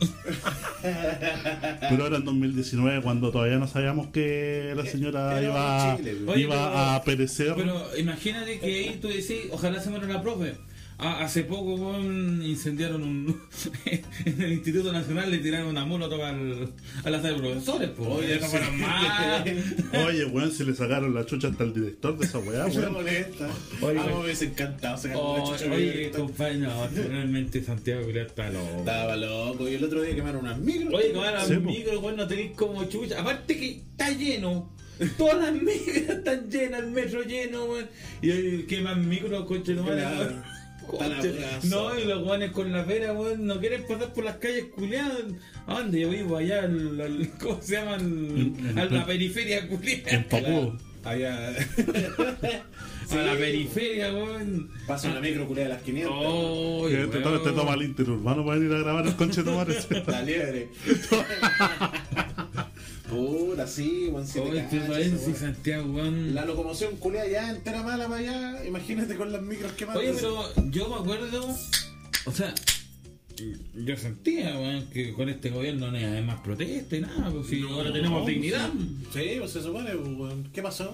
[1.90, 6.42] Pero era en 2019, cuando todavía no sabíamos que la señora Era iba, Chile, Oye,
[6.42, 7.53] iba a perecer.
[7.56, 10.54] Pero imagínate que ahí tú decís, ojalá se muera la profe.
[11.00, 13.42] Ah, hace poco incendiaron un.
[14.26, 16.72] en el Instituto Nacional le tiraron una molotov al,
[17.04, 18.08] a la sala de profesores, pues.
[18.10, 19.44] Oye, no fueron más.
[20.08, 22.94] Oye, weón, si le sacaron la chucha hasta el director de esa weá, Me weón.
[22.94, 23.50] molesta.
[23.82, 24.34] Oye, Ah, oye.
[24.40, 26.12] me encantado sacar Oh, chucha oye,
[26.60, 28.78] no, realmente Santiago Culiao está loco.
[28.80, 29.68] Estaba loco.
[29.68, 30.94] Y el otro día quemaron unas micros.
[30.94, 31.70] Oye, como era Sí, un po.
[31.72, 33.20] micro, weón, no tenéis como chucha.
[33.20, 34.72] Aparte que está lleno.
[35.18, 37.88] Todas las micros están llenas, el metro lleno, weón.
[38.22, 40.42] Y hoy queman micros, coche no Claro.
[41.64, 45.24] No, y los guanes con la pera, weón, no quieren pasar por las calles culiadas.
[45.66, 46.36] ¿A dónde yo vivo?
[46.38, 47.96] Allá, al, al- ¿cómo se llama?
[47.96, 50.10] Al- a la periferia culiada.
[50.12, 50.78] En Papudo.
[51.04, 51.54] Allá.
[53.12, 54.72] A la periferia, weón.
[54.88, 56.12] Pasa una micro culia de las 500.
[56.18, 59.52] Oh, te, to- te toma el interurbano para venir a grabar el conche de.
[60.08, 60.70] La liebre.
[63.16, 64.28] Puta, sí, weón.
[64.28, 65.34] si Oye, te parece.
[65.36, 66.34] Santiago, weón.
[66.34, 68.66] La locomoción culia ya entera mala para allá.
[68.66, 70.02] Imagínate con las micros quemadas.
[70.02, 71.56] Oye, pero yo me acuerdo,
[72.26, 72.54] o sea,
[73.76, 77.62] yo sentía, weón, que con este gobierno no hay más protesta y nada, pues si
[77.62, 78.70] ahora tenemos dignidad.
[79.14, 80.50] Sí, pues se supone, pues, weón.
[80.54, 80.94] ¿Qué pasó?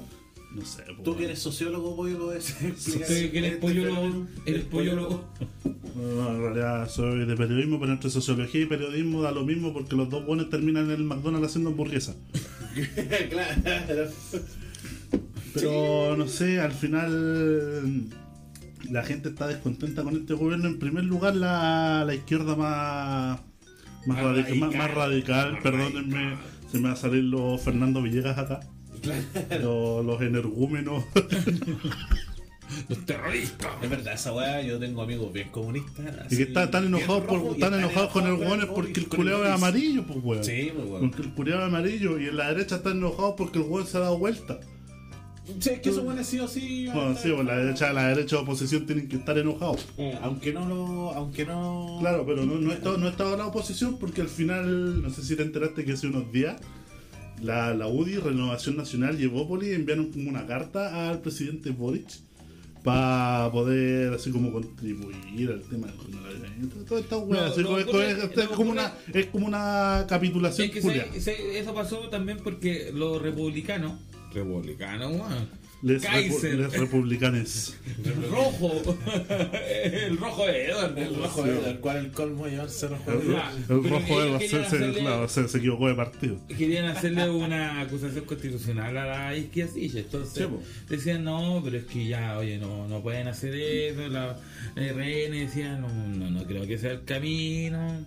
[0.55, 4.25] No sé, po, Tú que eres sociólogo, pollo, podés explicar Usted que eres este pollo,
[4.45, 5.23] eres pollo.
[5.95, 9.95] No, en realidad soy de periodismo, pero entre sociología y periodismo da lo mismo porque
[9.95, 12.15] los dos buenos terminan en el McDonald's haciendo hamburguesa.
[13.29, 14.11] claro.
[15.53, 18.09] Pero no sé, al final
[18.89, 20.67] la gente está descontenta con este gobierno.
[20.67, 23.39] En primer lugar, la, la izquierda más,
[24.05, 24.77] más, radica- más- radical.
[24.77, 26.37] más radical, Más perdónenme,
[26.71, 28.61] se me va a salir los Fernando Villegas acá.
[29.61, 31.03] Los, los energúmenos.
[32.87, 33.67] Los terroristas.
[33.81, 36.05] Es verdad, esa weá, yo tengo amigos bien comunistas.
[36.05, 39.07] y así, que está- están bien enojados, por, están enojados con el weón porque el
[39.07, 40.43] culeado es amarillo, pues weón.
[40.43, 41.09] Sí, pues weón.
[41.09, 43.97] Porque el culeado es amarillo y en la derecha están enojados porque el weón se
[43.97, 44.59] ha dado vuelta.
[45.59, 46.85] Sí, es que eso bueno sí o sí.
[46.93, 49.87] Bueno, sí, pues la derecha, la derecha de oposición tienen que estar enojados.
[50.21, 51.11] Aunque no lo.
[51.15, 51.97] Aunque no.
[52.01, 55.01] Claro, pero no, no, he estado, no he estado en la oposición porque al final,
[55.01, 56.61] no sé si te enteraste que hace unos días,
[57.41, 62.07] la, la UDI, Renovación Nacional y Evópolis enviaron como una carta al presidente Boric
[62.83, 66.85] para poder así como contribuir al tema del coronavirus.
[66.87, 69.25] Toda esta weá, No, así no como- es, ocurre- es- es no como una, es
[69.27, 73.99] como una capitulación Es que se- se- eso pasó también porque los republicanos,
[74.33, 75.49] republicanos, weón,
[75.81, 77.77] Les, repu- Kaiser, les republicanes.
[78.05, 78.97] el rojo,
[79.73, 81.49] el rojo de Edward, El rojo Sí.
[81.51, 83.55] Edward, ¿cuál el colmo de llevarse rojo El, Edward?
[83.57, 86.37] el Pero rojo ellos Edward se, hacerle- claro, se- se equivocó de partido.
[86.49, 90.01] querían hacerle una acusación constitucional a la izquierdilla.
[90.01, 90.53] Entonces Sí,
[90.89, 94.07] decían, no, pero es que ya, oye, no, no pueden hacer eso.
[94.09, 94.35] La
[94.75, 98.05] RN decía, no, no, no creo que sea el camino.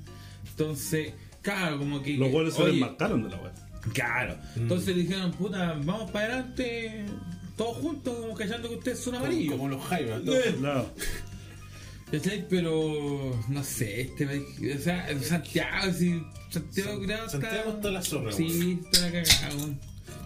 [0.51, 2.19] Entonces, claro, como que.
[2.19, 3.53] Los goles se desmarcaron de la web.
[3.95, 4.37] Claro.
[4.57, 7.05] Entonces dijeron, puta, vamos para adelante,
[7.57, 9.55] todos juntos, como callando que ustedes son amarillos.
[9.55, 10.23] Como los Jaivas.
[10.27, 10.91] Eh, Claro.
[12.51, 14.45] Pero no sé, este país,
[14.79, 19.55] o sea, Santiago, si Santiago creo Santiago está la zorra, Sí, está la cagada,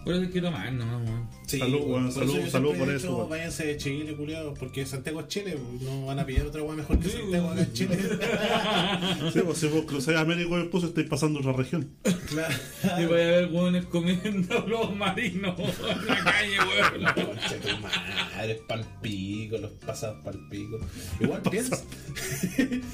[0.06, 0.18] weón.
[0.18, 1.28] Por eso quiero más, no, weón.
[1.46, 3.28] Sí, Salud, por weón, salud, salud por eso, dicho, weón.
[3.30, 6.98] Váyanse de Chile, culiados, porque Santiago es Chile, no van a pillar otra weá mejor
[6.98, 7.98] que Sí, Santiago acá en Chile.
[9.32, 11.90] Sí, pues si vos cruzáis América y después estáis pasando otra región.
[12.28, 12.54] claro.
[12.98, 17.04] Y voy a ver weones comiendo los marinos en la calle, weón.
[17.14, 20.78] Concha tu madre, palpico, los pasados palpico.
[21.20, 21.82] Igual piensa,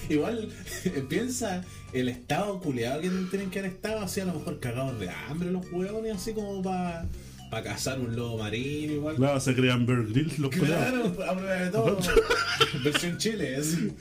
[0.09, 0.49] igual
[0.85, 4.99] eh, piensa el estado culiado que tienen que haber estado así a lo mejor cagados
[4.99, 7.07] de hambre los huevones, así como para
[7.51, 9.17] pa cazar un lobo marino igual.
[9.17, 10.51] Claro, se crean Bear Grylls los.
[10.51, 11.99] Claro, a prueba de todo.
[12.85, 13.93] Versión Chile, así.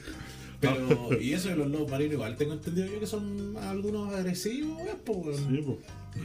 [0.61, 4.77] Pero, y eso de los lobos marinos, igual tengo entendido yo que son algunos agresivos,
[5.07, 5.35] weón.
[5.35, 5.65] Sí,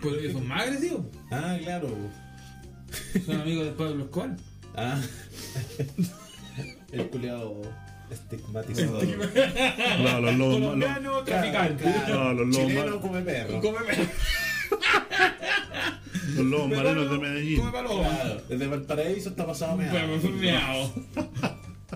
[0.01, 0.33] pues.
[0.33, 1.07] Son más agresivos.
[1.31, 1.89] Ah, claro.
[3.25, 4.37] Son amigos de Pablo Escobar.
[4.77, 5.01] Ah.
[6.93, 7.63] El culiado
[8.11, 9.01] estigmatizado.
[9.01, 10.55] Claro, los lobos.
[10.61, 11.85] Colombiano, traficante.
[12.09, 13.01] No, los lobos Chileno malos.
[13.01, 13.61] come perro.
[13.61, 13.79] Come
[16.35, 17.59] Los lobos marinos de Medellín.
[17.61, 18.09] Come paloma.
[18.09, 20.19] Claro, desde Valparaíso está pasado meado.
[20.19, 20.93] Miau.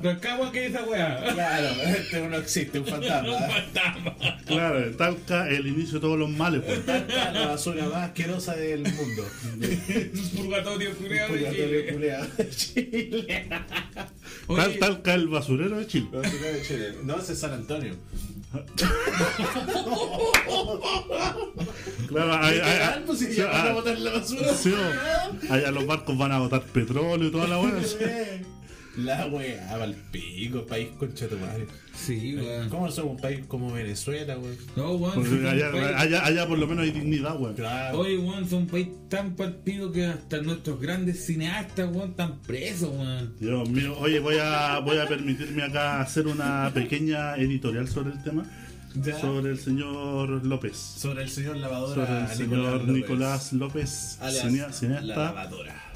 [0.03, 1.21] Rancagua, ¿qué es esa weá?
[1.35, 3.39] Claro, este no existe, un Un fantasma.
[3.39, 4.39] fantasma.
[4.47, 6.87] Claro, Talca el inicio de todos los males, pues.
[6.87, 9.25] Talca, la basura más asquerosa del mundo.
[10.37, 11.93] Purgatorio culiado de Purgatorio Chile.
[11.93, 12.27] culiado.
[12.57, 13.49] Chile.
[14.57, 16.09] Tal, Oye, Talca el basurero de Chile.
[16.13, 16.95] Basura de Chile.
[17.05, 17.95] No, ese es San Antonio.
[22.09, 24.53] Claro, hay, hay- pues si a botar la basura.
[24.55, 24.75] sí,
[25.49, 27.79] allá los barcos van a botar petróleo y toda la buena.
[29.05, 31.67] La wea, va al pico, país concha tu madre.
[31.95, 32.69] Sí, weón.
[32.69, 34.57] ¿Cómo somos un país como Venezuela, weón?
[34.77, 35.15] No, weón.
[35.15, 37.55] Porque un allá, país- allá, allá por lo menos hay dignidad, weón.
[37.55, 37.99] Claro.
[38.01, 42.91] Oye, weón, son un país tan palpido que hasta nuestros grandes cineastas, weón, están presos,
[42.91, 43.35] weón.
[43.39, 48.23] Dios mío, oye, voy a, voy a permitirme acá hacer una pequeña editorial sobre el
[48.23, 48.45] tema,
[48.95, 49.21] Ya.
[49.21, 52.95] sobre el señor López, Sobre el señor lavadora sobre el señor López.
[52.95, 55.01] Nicolás López, La cineasta.
[55.03, 55.90] lavadora.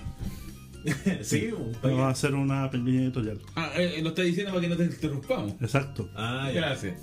[1.23, 1.83] sí, un país.
[1.83, 3.40] Vamos a hacer una pequeña editorial.
[3.57, 5.53] Ah, eh, lo está diciendo para que no te interrumpamos.
[5.61, 6.09] Exacto.
[6.14, 6.61] Ah, ya.
[6.61, 7.01] Gracias.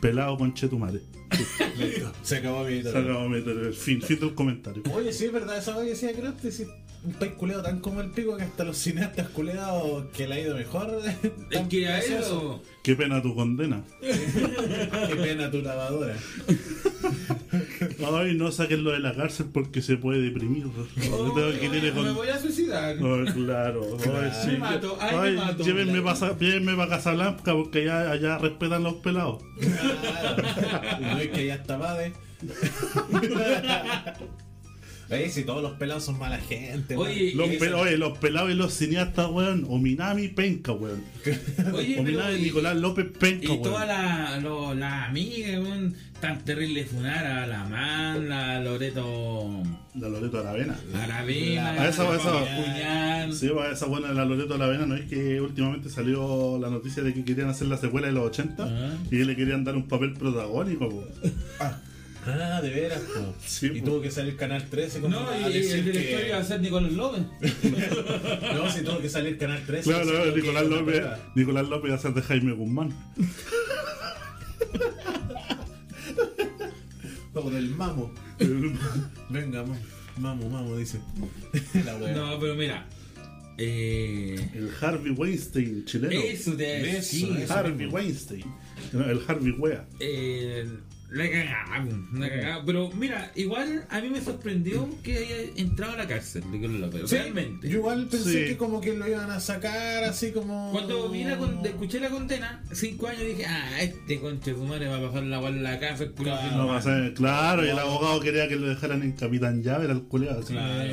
[0.00, 1.00] Pelado con Chetumare.
[1.78, 2.12] Listo.
[2.22, 3.04] Se acabó mi Se editorial.
[3.10, 4.82] acabó meter el fin, fin del comentario.
[4.92, 6.64] Oye, sí, es verdad, esa vez que decía Croste, sí,
[7.04, 10.40] un país culeado tan como el pico que hasta los cineastas culeados que le ha
[10.40, 11.00] ido mejor.
[11.50, 12.62] Es que a eso.
[12.82, 13.82] Qué pena tu condena.
[14.00, 16.14] Qué pena tu lavadora.
[18.14, 20.66] Ay, no saquenlo de la cárcel porque se puede deprimir.
[20.66, 22.96] Oh, Tengo que me con- voy a suicidar.
[22.96, 23.96] Ay, claro.
[24.00, 24.50] Ay, sí.
[24.52, 25.64] Me mato, ay, me Ay, mato.
[25.64, 26.18] llévenme para
[26.76, 29.42] pa Casablanca porque allá, allá respetan los pelados.
[29.60, 30.42] Claro.
[31.00, 32.12] Y no es que ya está padre.
[35.10, 36.96] Oye, si todos los pelados son mala gente.
[36.96, 37.32] Oye.
[37.34, 39.66] Los, y pe- esa- oye, los pelados y los cineastas, weón.
[39.68, 41.02] Ominami penca, weón.
[41.74, 43.62] Oye, Ominami pero y- Nicolás López penca, Y weón.
[43.62, 44.42] todas las
[44.76, 49.62] las amigas, weón, tan terrible funar a la Man, la Loreto
[49.94, 50.74] La Loreto Aravena.
[50.94, 53.32] Aravena, A esa- a esa-.
[53.32, 57.02] Sí, pues, esa buena de la Loreto Aravena, ¿no es que últimamente salió la noticia
[57.02, 58.94] de que querían hacer la secuela de los 80 Ah.
[59.06, 61.04] y que le querían dar un papel protagónico?
[61.60, 61.78] Ah,
[62.26, 63.00] de veras.
[63.00, 63.34] po.
[63.44, 63.86] Sí, y po.
[63.86, 66.60] tuvo que salir Canal 13 como No, a y, el director que- iba a ser
[66.60, 67.22] Nicolás López.
[68.54, 69.90] No, si tuvo que salir Canal 13.
[69.90, 71.18] Claro, claro, que Nicolás López, puta.
[71.34, 72.94] Nicolás López va a ser de Jaime Guzmán.
[77.32, 78.12] Como del mamo.
[79.28, 79.76] Venga, mamo.
[80.16, 81.00] Mamo, mamo, dice.
[81.84, 82.12] la wea.
[82.14, 82.86] No, pero mira.
[83.58, 86.20] Eh, El Harvey Weinstein chileno.
[86.20, 87.52] eso te Eso, eso.
[87.54, 88.44] Harvey Weinstein.
[88.92, 89.84] No, El Harvey Wea.
[91.10, 92.62] La cagamos, la cagamos.
[92.66, 97.02] Pero mira, igual a mí me sorprendió que haya entrado a la cárcel Nicolás López.
[97.10, 97.68] Sí, Realmente.
[97.68, 98.44] Yo igual pensé Sí.
[98.50, 100.70] que como que lo iban a sacar así como.
[100.72, 104.64] Cuando vi la con- escuché la condena, cinco años dije, ah, este conche de su
[104.64, 106.56] madre va a pasar la guarda en la casa, Claro.
[106.56, 109.84] No, va a ser- claro, y el abogado quería que lo dejaran en Capitán Llave,
[109.84, 110.40] era el culeado.
[110.40, 110.52] así.
[110.54, 110.84] Claro.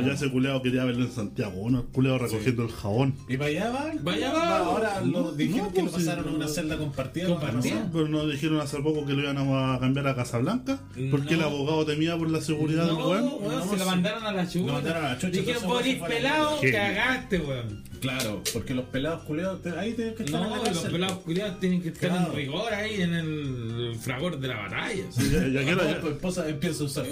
[0.00, 3.14] No, ya ese culeado quería verlo en Santiago, uno, el culeado recogiendo el jabón.
[3.28, 3.92] ¿Y para allá va?
[4.02, 4.58] Vaya va.
[4.58, 7.26] Ahora lo dijeron No, que lo pues, sí, pasaron a una celda compartida.
[7.28, 7.74] Compartida.
[7.84, 7.90] ¿no?
[7.92, 9.42] Pero nos dijeron hace poco que lo iban a
[9.80, 13.24] cambiar a Casablanca, porque el abogado temía por la seguridad del No, weón.
[13.40, 14.66] weón, No, se lo mandaron a la chucha.
[14.66, 15.62] Lo mandaron a la chucha, Dijeron,
[16.00, 17.84] la pelado, cagaste, weón.
[18.00, 21.58] Claro, porque los pelados culeados te- ahí tienen que estar en la los pelados culiados
[21.60, 22.30] tienen que estar Claro.
[22.30, 25.04] en rigor ahí en el fragor de la batalla.
[25.16, 27.06] Ya- No, tu esposa empieza a usar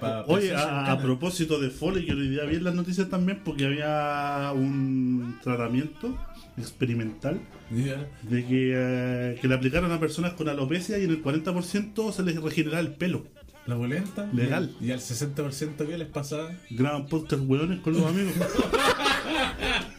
[0.00, 3.40] pa- Oye, a, a propósito de Foley, que hoy día vi en las noticias también,
[3.44, 6.16] porque había un tratamiento
[6.58, 12.12] experimental De que, eh, que le aplicaron a personas con alopecia y en el 40%
[12.12, 13.24] se les regeneraba el pelo.
[13.66, 14.28] ¿La bolenta?
[14.32, 14.76] Legal.
[14.80, 16.52] ¿Y al 60% qué les pasaba?
[16.70, 18.34] Graban podcast hueones con los amigos.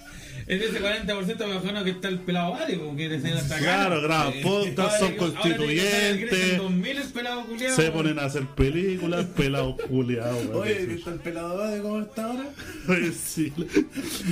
[0.50, 3.64] En ese 40% me imagino que está el pelado Vale, porque enseñan hasta acá.
[3.66, 7.76] Claro, graban Eh, podcast, son Ahora constituyentes, crecen 2000 el pelado culiado.
[7.76, 10.46] se ponen a hacer películas, pelados culiados.
[10.46, 10.62] weón.
[10.62, 12.50] Oye, ¿viste el pelado de cómo está ahora?
[12.88, 13.52] Oye, sí.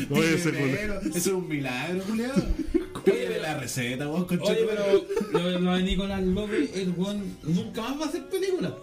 [0.09, 0.49] Oye, ese
[1.09, 2.43] Eso es un milagro, culiado.
[3.03, 7.99] Pídele la receta, vos, Oye, pero lo, lo de Nicolás López, el weón nunca más
[7.99, 8.73] va a hacer película.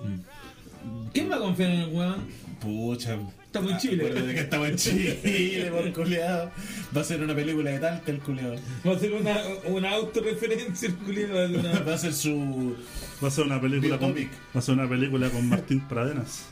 [1.15, 2.17] ¿Quién va a confiar en el weón?
[2.61, 3.19] Pucha.
[3.53, 4.05] Estamos en Chile.
[4.07, 6.51] Acuérdate que estamos en Chile, por culiado.
[6.97, 8.57] Va a ser una película de tal que el culiado.
[8.87, 9.37] Va a ser una,
[9.67, 11.35] una autorreferencia el culiado.
[11.35, 12.77] va a ser una- Va a ser su.
[13.23, 14.33] Va a ser una película con, Biopic.
[14.57, 16.47] va a ser una película con Martín Pradenas.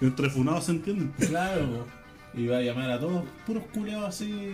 [0.00, 1.12] Entre funados se entienden.
[1.18, 1.86] Claro.
[2.32, 4.52] Y va a llamar a todos puros culiados así.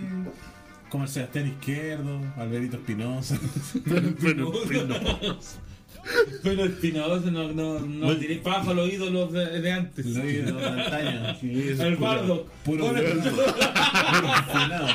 [0.89, 3.39] Como el Sebastián Izquierdo, Alberito Espinosa.
[3.85, 5.39] Pero, pero, pero-
[6.43, 10.07] Pero Espinosa no, no, no tiréis paja a los ídolos de, de antes.
[10.07, 11.37] Lo vi de antaño.
[11.41, 12.47] Sí, El bardo.
[12.65, 13.03] Puro Puro-
[14.53, 14.89] funado.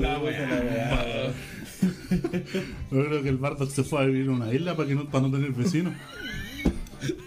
[0.00, 1.32] La weá.
[2.90, 5.08] Yo creo que el Bardock se fue a vivir en una isla para, que no,
[5.10, 5.94] para no tener vecinos.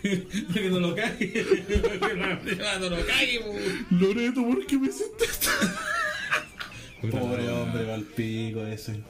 [0.01, 1.31] que no lo cague.
[1.31, 3.41] Que no lo cague.
[3.91, 5.49] Loreto, ¿por qué me hiciste esto?
[7.09, 9.01] Pobre hombre, palpico ese.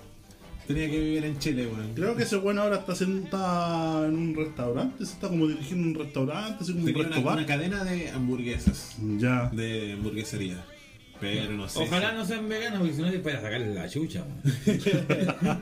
[0.67, 1.93] Tenía que vivir en Chile, weón.
[1.95, 5.87] Creo que ese bueno ahora está, haciendo, está en un restaurante, se está como dirigiendo
[5.87, 8.95] un restaurante, así como un Tenía una, resto una cadena de hamburguesas.
[9.17, 9.49] Ya.
[9.49, 10.63] De hamburguesería.
[11.19, 11.83] Pero no sé.
[11.83, 14.23] Ojalá no sean veganos, porque si no, para sacarle la chucha.
[14.23, 15.61] weón.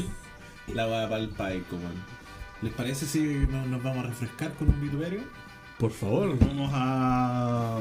[0.74, 1.94] La va para el paico, weón.
[2.62, 5.20] ¿Les parece si no- nos vamos a refrescar con un vituperio?
[5.78, 7.78] Por favor, vamos a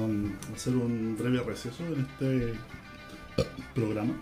[0.54, 2.54] hacer un breve receso en este
[3.74, 4.14] programa.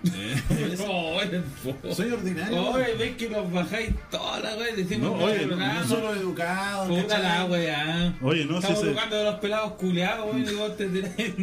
[0.88, 1.20] Oh,
[1.94, 2.72] Soy ordinario.
[2.72, 6.88] Oye, ves que los bajáis toda la wea decimos No, oye, el No solo educado,
[6.88, 8.16] Puta la wea.
[8.22, 11.12] Oye, no, si, Estamos ese, educando de los pelados culiados, weón, y vos te tirás
[11.20, 11.36] en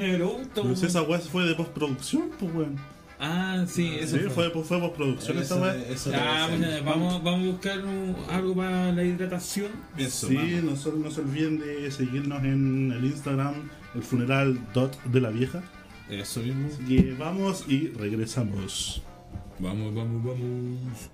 [0.62, 2.76] pero si esa weá fue de postproducción, pues weón.
[3.22, 4.50] Ah, sí, eso Sí, fue.
[4.50, 9.68] fue, fue postproducción esa debe pues, vamos, vamos a buscar un- algo para la hidratación.
[9.98, 10.62] Eso, Sí, vamos.
[10.64, 13.54] no, se- no se olviden de seguirnos en el Instagram,
[13.94, 15.62] el funeral dot de la vieja.
[16.10, 16.68] Eso mismo.
[16.88, 19.02] Que vamos y regresamos.
[19.58, 21.10] Vamos, vamos, vamos.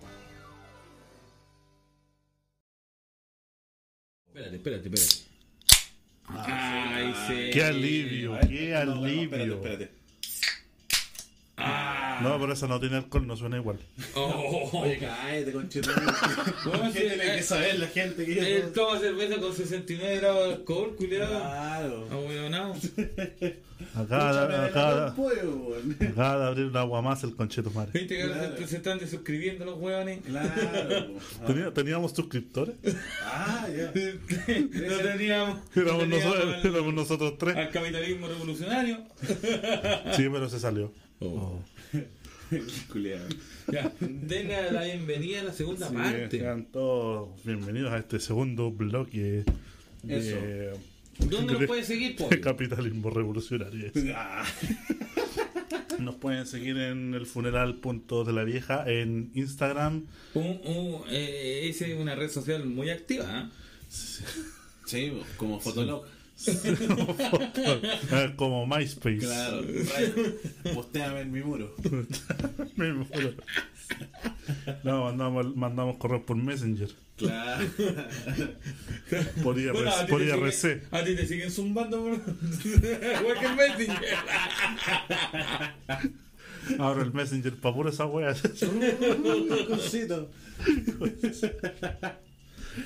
[4.28, 5.26] Espérate, espérate, espérate.
[6.28, 7.50] Ay, sí.
[7.52, 9.24] Qué alivio, ver, qué no, no, no, alivio.
[9.24, 9.90] espérate, espérate.
[11.59, 12.20] Ah.
[12.22, 13.78] No, pero esa no tiene alcohol, no suena igual.
[14.14, 14.70] Oh.
[14.82, 19.54] Oye, cállate, ¿Qué sí, tiene eh, que saber la gente que Él toma cerveza con
[19.54, 21.38] 69 grados de alcohol, culiado.
[21.38, 22.09] Claro.
[22.11, 22.74] Ahueonado.
[23.94, 27.90] Acaba, de- acaba, de- de abrir una agua más el concheto madre.
[28.00, 28.56] Viste que ahora Claro.
[28.58, 30.20] se, se están desuscribiendo los hueones.
[30.24, 30.50] Claro.
[31.46, 32.74] Tenía- teníamos suscriptores.
[33.22, 33.86] Ah, ya.
[33.92, 37.56] no teníamos, Éramos teníamos nosotros, al, éramos nosotros tres.
[37.56, 38.98] al capitalismo revolucionario.
[40.12, 40.92] Sí, pero se salió.
[42.92, 43.26] Culeado.
[43.72, 46.38] Ya, denle la bienvenida a la segunda Sí, parte.
[46.38, 49.44] sean todos bienvenidos a este segundo bloque
[50.04, 50.18] de,
[50.72, 50.80] Eso.
[51.18, 52.40] ¿Dónde de- nos puede seguir, Pollo?
[52.40, 53.90] capitalismo revolucionario.
[54.14, 54.44] Ah,
[55.98, 60.05] Nos pueden seguir en el funeral punto de la vieja en Instagram.
[60.35, 63.50] Un, un, eh, esa es una red social muy activa.
[63.88, 66.05] sí, como Fotolog.
[68.37, 69.18] Como MySpace.
[69.18, 69.62] Claro.
[69.62, 70.35] Ray,
[70.75, 71.75] Postéame en mi muro.
[72.77, 73.33] Me muero.
[74.85, 76.90] No, mandamos, mandamos correos por Messenger.
[77.16, 77.66] Claro.
[79.42, 79.72] Por IRC.
[79.72, 80.53] Bueno, a ti por te IRC.
[80.53, 82.12] siguen- a ti te siguen zumbando por
[82.64, 84.16] igual que el Messenger.
[86.79, 88.35] Ahora el Messenger para pura esa wea.
[89.68, 90.31] Cosito.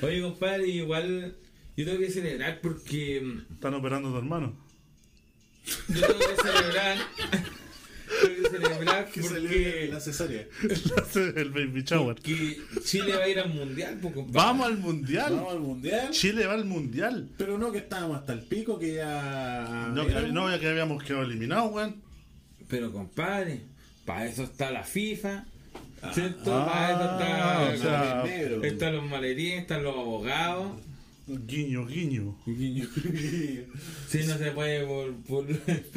[0.01, 1.35] Oye, compadre, igual
[1.81, 4.55] yo tengo que celebrar porque mm, Están operando a tu hermano.
[5.89, 6.97] yo tengo que celebrar
[8.21, 10.47] tengo que celebrar Que porque la cesárea.
[11.35, 12.15] el baby shower.
[12.15, 14.27] que Chile va a ir al mundial, compadre.
[14.31, 15.33] Vamos al mundial.
[15.35, 16.09] Vamos al mundial.
[16.11, 17.29] Chile va al mundial.
[17.37, 19.91] Pero no que estábamos hasta el pico, que ya.
[19.93, 21.95] No, que, no, ya que habíamos quedado eliminados, weón.
[22.67, 23.61] Pero compadre,
[24.05, 25.45] para eso está la FIFA,
[26.13, 26.53] ¿cierto?
[26.55, 28.63] Ah, para eso está, o sea, negro.
[28.63, 30.73] están los maleríes, están los abogados.
[31.45, 32.37] Guiño, guiño.
[34.07, 35.45] Si no se puede por, por,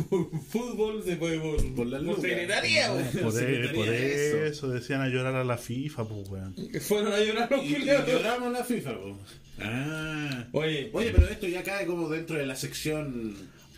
[0.09, 2.91] por fútbol, se puede por, Por la secretaría.
[2.91, 3.05] güey.
[3.23, 4.45] Por, Secretaría por eso.
[4.45, 6.55] eso decían a llorar a la FIFA, pues, weón.
[6.81, 8.09] Fueron a llorar los culiados.
[8.09, 9.19] lloramos la FIFA, po.
[9.61, 10.47] Ah.
[10.53, 13.35] Oye, Oye, pero esto ya cae como dentro de la sección.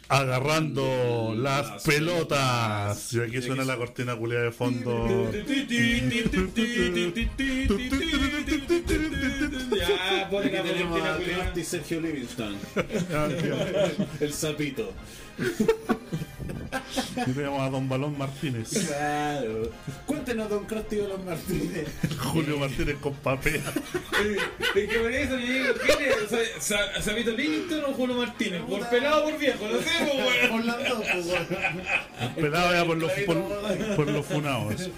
[0.08, 3.12] Agarrando las, Las pelotas.
[3.12, 5.30] Y aquí suena la cortina culiada de fondo.
[9.76, 11.40] Ya, pone la tenemos cortina, a culiao.
[11.42, 12.56] Krusty Sergio Livingston.
[14.20, 14.92] El sapito.
[17.16, 18.70] Y tenemos a Don Balón Martínez.
[18.86, 19.70] Claro.
[20.26, 20.66] Cuéntenos, don
[21.08, 21.86] los Martínez.
[22.18, 23.62] Julio Martínez con papel.
[24.74, 26.28] Es que por eso yo digo, ¿quién es?
[26.60, 26.60] Sa-
[26.96, 28.60] Sa- ¿Sabito Livingston o Julio Martínez?
[28.62, 29.68] ¿Por pelado o por viejo?
[29.68, 30.50] No sé, pues.
[30.50, 32.34] Por las dos, pues.
[32.34, 34.90] Pelado ya por los, por, por los funados.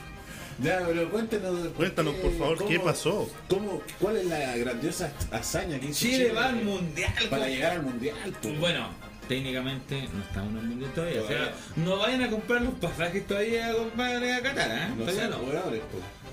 [0.63, 1.69] Ya, pero cuéntenos.
[1.77, 3.31] Cuéntanos, por favor, ¿qué pasó?
[3.49, 7.13] Cómo, ¿Cuál es la grandiosa hazaña que hizo Chile va al mundial.
[7.29, 8.17] para llegar al mundial?
[8.41, 8.59] pues?
[8.59, 8.89] Bueno,
[9.29, 11.23] técnicamente no estamos en el mundial todavía.
[11.23, 14.89] O sea, no vayan a comprar los pasajes todavía, compadre, a Qatar, ¿eh?
[14.97, 15.39] no Todavía no.
[15.39, 15.83] pues.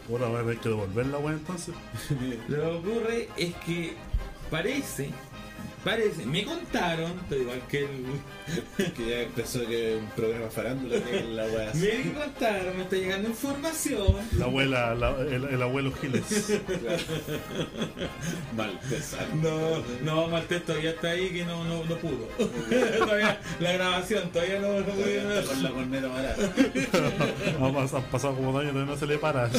[0.09, 1.75] Ahora va a haber que devolver la wea entonces.
[2.47, 3.93] Lo que ocurre es que
[4.49, 5.09] parece,
[5.85, 8.05] parece, me contaron, pero igual que el.
[8.93, 11.71] que ya empezó que un programa farándula que la wea.
[11.75, 14.15] Me contaron, me está llegando información.
[14.37, 16.59] La abuela, la- el, el abuelo Giles.
[19.41, 22.27] No, no, Martés todavía está ahí que no, no, no pudo.
[22.99, 25.47] todavía, la grabación todavía no, no pudo.
[25.47, 26.53] Con la corneta barata.
[27.59, 29.49] Vamos, han pasado como dos años y no se le para.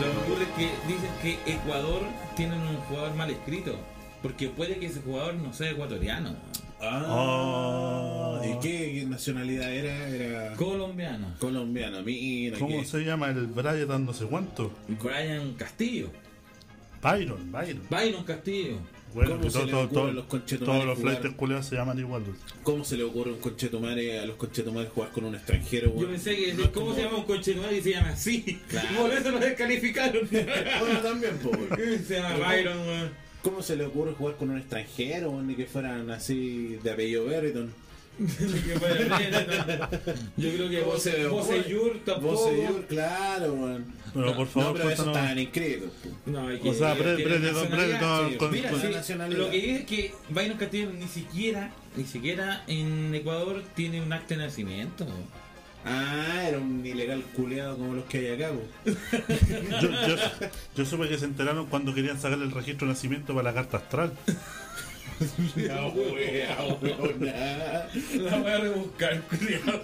[0.00, 2.02] Lo que ocurre es que dicen que Ecuador
[2.36, 3.76] tiene un jugador mal escrito.
[4.22, 6.34] Porque puede que ese jugador no sea ecuatoriano,
[6.82, 10.08] Ah, ¿y qué, qué nacionalidad era?
[10.08, 11.34] Era colombiano.
[11.38, 12.02] colombiano.
[12.02, 14.72] Mira, ¿Cómo que- se llama el Brian no sé cuánto?
[14.88, 16.10] Brian Castillo.
[17.02, 17.82] Byron, Byron.
[17.90, 18.76] Byron Castillo.
[19.14, 21.98] Bueno, ¿Cómo que se todo- le todo- todo- los todos los flights culiados se llaman
[21.98, 22.22] igual.
[22.62, 25.92] ¿Cómo se le ocurre a un conchetumare, a los conchetumares jugar con un extranjero?
[25.98, 28.60] Yo pensé que No ¿cómo como- se llama un conchetumare y se llama así?
[28.68, 28.88] Claro.
[29.02, 30.28] Por eso lo descalificaron.
[30.30, 31.68] Bueno, también, po, weón.
[32.06, 33.10] se llama Pero Byron, weón.
[33.42, 37.24] ¿Cómo se le ocurre jugar con un extranjero, weón, Ni que fueran así de apellido
[37.24, 37.72] Berriton?
[40.36, 41.70] Yo creo que ¿Cómo vos se?
[41.70, 42.50] Yur tampoco.
[42.50, 43.84] Vos, claro, weón.
[44.12, 45.90] Pero por favor, no, pero eso estaban inscritos.
[46.02, 46.30] po.
[46.30, 47.38] No, hay que, O sea, pre- pre-
[48.50, 48.70] Mira,
[49.28, 54.12] lo que dice es que Byron Castillo ni siquiera, ni siquiera en Ecuador tiene un
[54.12, 55.06] acta de nacimiento.
[55.84, 58.50] Ah, era un ilegal culeado como los que hay acá.
[59.80, 60.16] Yo, yo,
[60.76, 63.78] yo supe que se enteraron cuando querían sacarle el registro de nacimiento para la carta
[63.78, 64.12] astral.
[65.56, 67.86] La wea, weona.
[68.14, 69.80] La voy a rebuscar, culiao.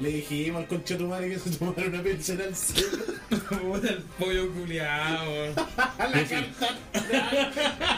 [0.00, 3.04] Le dijimos al conchetumare que se tomara una pensión al cielo.
[3.48, 5.54] Puta el pollo culiao.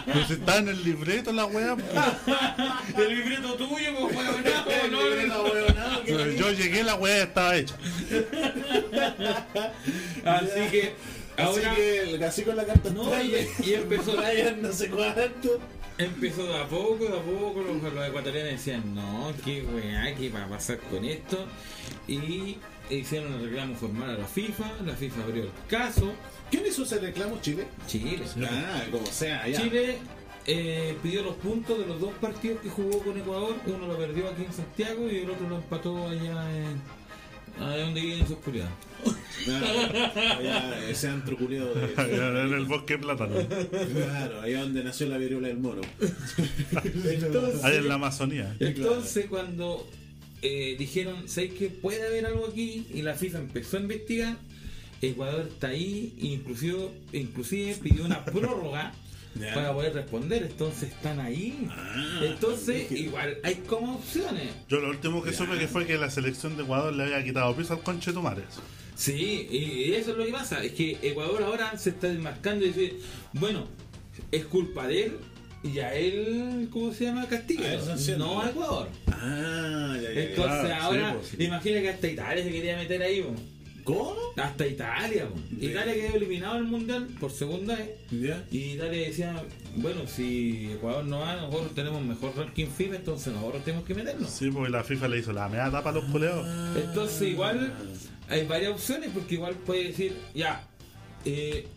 [0.05, 1.75] Pero si está en el libreto la wea.
[1.77, 1.89] pues.
[2.99, 4.45] El libreto tuyo, pues, weón,
[4.91, 7.75] no, El weonado, Yo llegué, la weá estaba hecha.
[10.25, 10.93] Así que
[11.37, 11.81] ahora Así
[12.19, 15.61] que así con la carta no, y, y empezó Ryan no sé cuánto.
[15.97, 20.29] Empezó de a poco, de a poco, los, los ecuatorianos decían, no, qué weá, qué
[20.29, 21.47] va a pasar con esto.
[22.09, 22.57] Y
[22.91, 26.13] hicieron el reclamo formal a la FIFA, la FIFA abrió el caso,
[26.51, 27.67] ¿Quién hizo ese reclamo, Chile?
[27.87, 28.25] Chile.
[28.49, 29.61] Ah, como sea, ya.
[29.61, 29.99] Chile
[30.47, 34.29] eh, pidió los puntos de los dos partidos que jugó con Ecuador, uno lo perdió
[34.29, 36.81] aquí en Santiago y el otro lo empató allá en...
[37.61, 38.69] Allá donde vive en su oscuridad.
[39.49, 41.85] Ah, allá, ese antro culiado de.
[42.47, 43.37] en el bosque plátano.
[43.47, 45.83] Claro, allá donde nació la viruela del mono.
[47.05, 48.57] Entonces, Ahí en la Amazonía.
[48.59, 49.87] Entonces cuando
[50.43, 52.87] eh, dijeron, ¿sabéis que puede haber algo aquí?
[52.93, 54.37] Y la FIFA empezó a investigar,
[55.01, 58.93] Ecuador está ahí, inclusive, inclusive pidió una prórroga
[59.55, 61.67] Para poder responder, entonces están ahí.
[61.71, 64.49] Ah, entonces dije- igual hay como opciones.
[64.69, 67.55] Yo lo último que supe que fue que la selección de Ecuador le había quitado
[67.57, 68.45] piso al conche de Tumares.
[68.97, 72.69] Sí, y eso es lo que pasa, es que Ecuador ahora se está desmarcando y
[72.69, 72.95] dice,
[73.33, 73.67] bueno,
[74.31, 75.17] es culpa de él
[75.65, 77.27] y a él, ¿cómo se llama?
[77.27, 78.25] Castiga, A él sanciona.
[78.25, 78.89] no a Ecuador.
[79.09, 80.21] Ah, ya, ya.
[80.21, 81.37] Entonces Claro, sí, ahora, pues, sí.
[81.43, 83.35] imagina que hasta Italia se quería meter ahí, po.
[83.85, 84.25] ¿Cómo?
[84.43, 85.29] hasta Italia.
[85.61, 87.91] Italia quedó eliminado del mundial por segunda vez.
[88.51, 89.45] Y Italia decía,
[89.77, 94.31] bueno, si Ecuador no va, nosotros tenemos mejor ranking FIFA, entonces nosotros tenemos que meternos.
[94.31, 96.47] Sí, porque la FIFA le hizo la media tapa a los culeos.
[96.77, 97.73] Entonces igual
[98.29, 100.67] hay varias opciones porque igual puede decir, ya,
[101.25, 101.69] eh,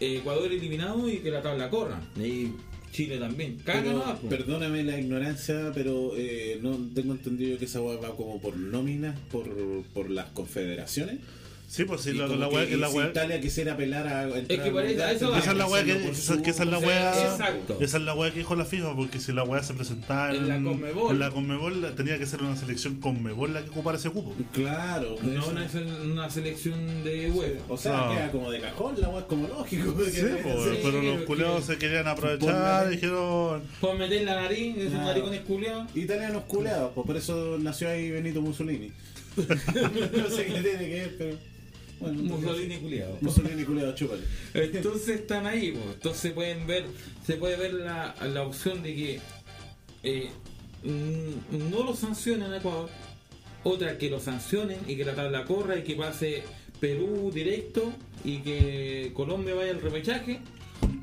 [0.00, 2.00] Ecuador eliminado y que la tabla corra.
[2.16, 2.52] Y
[2.98, 3.58] Chile también.
[3.64, 8.40] Caga Pero, perdóname la ignorancia, pero eh, no tengo entendido que esa weá va como
[8.40, 9.46] por nóminas, por,
[9.94, 11.18] por las confederaciones.
[11.70, 13.08] Sí, pues sí, Y la, la que weá que la si weá.
[13.08, 15.36] Italia quisiera apelar a Es que al por eso-.
[15.36, 17.30] Esa es la weá que, esa, su- que esa es la weá.
[17.30, 17.76] Exacto.
[17.78, 20.36] Esa es la weá que dijo la FIFA, porque si la weá se presentaba en,
[20.36, 21.12] En la Conmebol.
[21.12, 24.34] en la Conmebol, tenía que ser una selección Conmebol la que ocupara ese cupo.
[24.54, 25.16] Claro.
[25.22, 25.68] No una,
[26.04, 27.60] una selección de web.
[27.68, 28.14] O sea, No.
[28.14, 29.84] queda como de cajón, la weá es como lógico.
[30.10, 33.62] Sí, pues, sí, pero los culeos se querían aprovechar y dijeron.
[33.82, 35.04] Por meter la nariz, esos Claro.
[35.06, 35.94] maricones culiados.
[35.94, 38.90] Italianos culeados, pues por eso nació ahí Benito Mussolini.
[39.38, 41.36] no sé qué tiene que ver, pero.
[42.00, 43.18] Bueno, Mussolini culiado.
[43.20, 44.22] Mussolini culeado, chúpale.
[44.54, 45.84] Entonces están ahí, pues.
[45.94, 46.84] entonces pueden ver,
[47.26, 49.20] se puede ver la, la opción de que
[50.04, 50.28] eh,
[50.84, 52.88] no lo sancionen a Ecuador,
[53.64, 56.42] otra que lo sancionen y que la tabla corra y que pase
[56.80, 57.92] Perú directo
[58.24, 60.40] y que Colombia vaya al repechaje,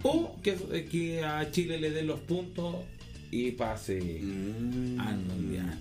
[0.04, 0.56] o que,
[0.90, 2.76] que a Chile le den los puntos
[3.32, 5.00] y pase Mm.
[5.00, 5.80] al mundial.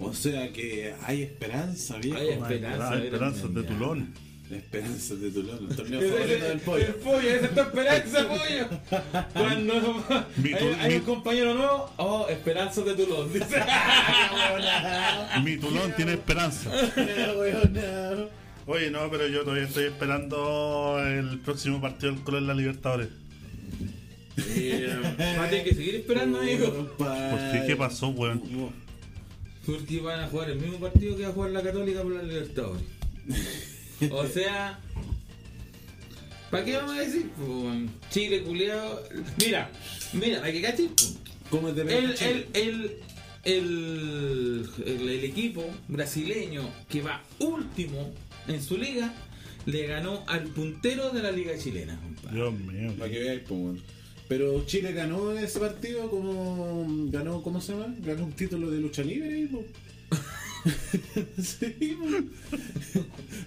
[0.00, 2.18] O sea que hay esperanza, viejo.
[2.18, 3.66] Hay esperanza, "Ah, era esperanzas de mundial".
[3.78, 4.14] Tulón.
[4.50, 6.84] La esperanza de Tulón, el torneo Ese- favorito ese- del pollo.
[6.86, 8.68] El pollo, esa es tu esperanza, pollo.
[9.32, 10.04] Cuando
[10.36, 13.32] Mi hay, tu- hay mi- un compañero nuevo, oh, esperanza de Tulón.
[13.32, 13.56] Dice.
[15.44, 16.70] Mi Tulón tiene esperanza.
[16.70, 18.28] No, weón, no.
[18.66, 23.08] Oye, no, pero yo todavía estoy esperando el próximo partido del Colo en la Libertadores.
[24.36, 24.90] Eh,
[25.38, 26.90] a tener que seguir esperando, amigo.
[26.98, 27.06] ¿Por
[27.52, 27.62] qué?
[27.66, 28.42] ¿Qué pasó, weón?
[29.66, 32.22] Porque van a jugar el mismo partido que va a jugar la Católica por la
[32.22, 32.82] Libertadores.
[34.10, 34.78] O sea,
[36.50, 37.30] ¿para qué vamos a decir?
[37.36, 39.02] Pues, Chile, culiado.
[39.38, 39.70] Mira,
[40.12, 40.90] mira, para que caches.
[40.96, 41.16] pues,
[41.48, 41.88] ¿Cómo te el,
[42.20, 42.96] el, el,
[43.44, 48.12] el, el- el equipo brasileño que va último
[48.48, 49.14] en su liga
[49.66, 52.36] le ganó al puntero de la liga chilena, compadre.
[52.36, 52.92] Dios mío.
[52.98, 53.80] Para que veáis, pues.
[54.28, 57.94] Pero Chile ganó ese partido como ganó, ¿cómo se llama?
[58.00, 59.64] Ganó un título de lucha libre y, po.
[61.42, 61.98] Sí.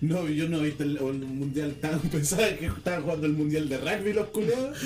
[0.02, 3.68] No, yo no he visto el, el mundial tan pensaba que estaban jugando el mundial
[3.70, 4.78] de rugby los culeados.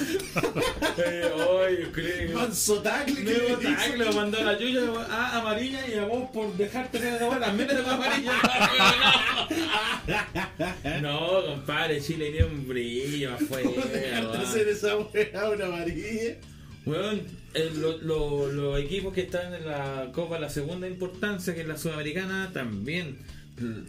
[2.33, 3.75] Manso tackle, que Nuevo le hizo.
[3.75, 7.47] tackle, lo mandó a Yuya a amarilla y a vos por dejarte de la bola,
[7.47, 8.31] también te amarilla.
[11.01, 13.69] no, compadre, Chile tiene un brillo afuera.
[13.91, 14.41] Dejarte weón.
[14.41, 16.37] hacer esa una amarilla.
[16.85, 17.21] Weón,
[17.53, 21.67] el- lo- lo- los equipos que están en la Copa, la segunda importancia, que es
[21.67, 23.17] la Sudamericana, también,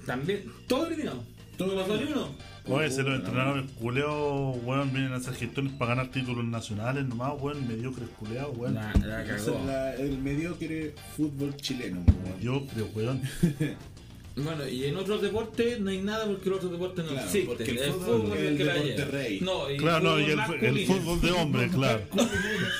[0.06, 1.24] también, todo eliminado.
[1.56, 2.28] Todo pasó ni uno.
[2.66, 7.32] Oye, se los entrenadores culeos, weón, vienen a hacer gestiones para ganar títulos nacionales nomás,
[7.40, 8.74] weón, mediocres culeados, weón.
[8.74, 9.58] La, la cagó.
[9.58, 12.02] es la- el mediocre fútbol chileno.
[12.06, 12.36] weón.
[12.36, 13.22] Mediocre, weón.
[14.34, 17.46] Bueno, y en otros deportes no hay nada porque los otros deportes no Claro, existen.
[17.56, 19.10] porque el fútbol es el que la deporte lleva.
[19.10, 19.40] rey.
[19.42, 22.00] No, y Claro, no, y el, el fútbol de hombre, claro.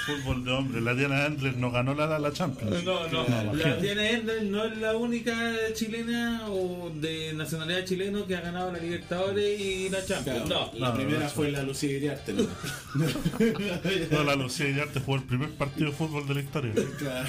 [0.06, 0.80] fútbol de hombre.
[0.80, 2.82] La Diana Andler no ganó la, la Champions.
[2.84, 3.52] No, no, Claro.
[3.54, 5.34] la Diana Endel no es la única
[5.74, 10.44] chilena o de nacionalidad chileno que ha ganado la Libertadores y la Champions.
[10.46, 12.32] Claro, No, la no, primera no, fue la Lucía Iriarte.
[12.32, 12.46] ¿no?
[14.10, 16.72] No, la Lucía Iriarte jugó el primer partido de fútbol de la historia.
[16.98, 17.28] Claro.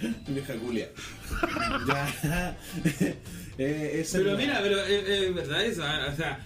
[0.28, 0.88] Vieja culia.
[1.88, 2.56] ya.
[3.58, 6.40] eh, esa Pero mira, pero es, es verdad eso, ah, o sea,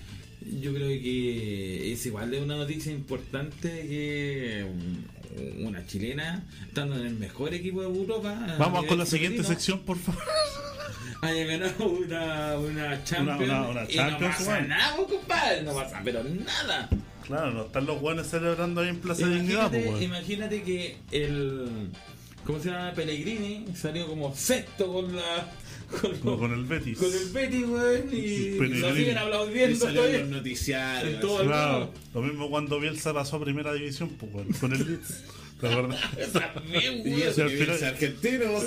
[0.61, 7.07] yo creo que es igual de una noticia importante que um, una chilena, estando en
[7.07, 8.57] el mejor equipo de Europa.
[8.59, 10.23] Vamos con la siguiente sección, por favor.
[11.21, 13.43] Haya ganado una, una Champions.
[13.43, 16.89] una- una y Champions, no pasa nada, pues, compadre, no pasa, pero nada.
[17.27, 21.91] Claro, no están los guanes celebrando ahí en Plaza de Dignidad, pues, imagínate que el.
[22.45, 22.93] ¿Cómo se llama?
[22.95, 25.53] Pellegrini salió como sexto con la.
[26.01, 26.99] Con, Como con el Betis.
[26.99, 28.19] con el Betis, weón, y
[28.59, 28.79] Pellegrini.
[28.81, 31.15] lo siguen aplaudiendo salió en noticiarios.
[31.15, 34.73] En todo el- Claro, lo mismo cuando Bielsa pasó a primera división, pues, weón, con
[34.75, 35.25] el Leeds.
[35.61, 36.01] ¿Te acuerdas?
[36.33, 38.65] También, Y eso al que final- argentino, vos,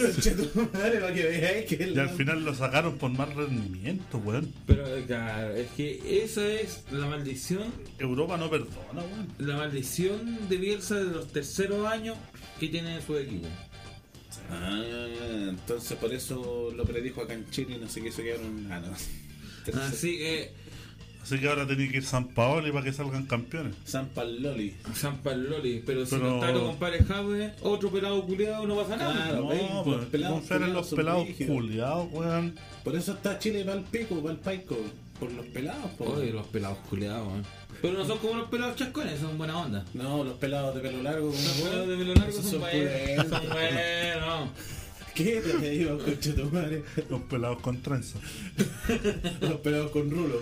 [0.74, 4.54] madre, para que veáis que Y al final lo sacaron por más rendimiento, weón.
[4.68, 7.64] Pero claro, es que esa es la maldición,
[7.98, 9.28] Europa no perdona, weón.
[9.40, 12.18] la maldición de Bielsa de los terceros años
[12.60, 13.48] que tiene su equipo.
[14.50, 14.84] Ah,
[15.50, 18.68] entonces por eso lo predijo acá en Chile y no sé qué se quedaron.
[18.72, 19.80] Ah, no.
[19.82, 20.52] Así que
[21.22, 23.76] Así que ahora tiene que ir San Paoli para que salgan campeones.
[23.86, 24.76] San Paloli.
[24.94, 29.14] San Paloli, pero si no está tu compadre Jave, otro pelado culiado no pasa nada.
[29.14, 29.50] Claro.
[29.54, 32.56] No, pues, que pelados confiar en culiados los pelados culiados, weón.
[32.84, 34.78] Por eso está Chile para el pico, para el paico.
[35.20, 36.06] Por los pelados, po.
[36.06, 37.46] Oye, los pelados culiados, weón.
[37.82, 39.86] Pero no son como los pelados chascones, son buena onda.
[39.94, 41.28] No, los pelados de pelo largo.
[41.28, 43.28] Los pelados de pelo largo son, buenos.
[43.28, 44.50] Son buenos.
[45.16, 46.84] ¿Qué te digo, conche tu madre?
[47.10, 48.20] Los pelados con trenza.
[49.42, 50.42] Los pelados con rulo.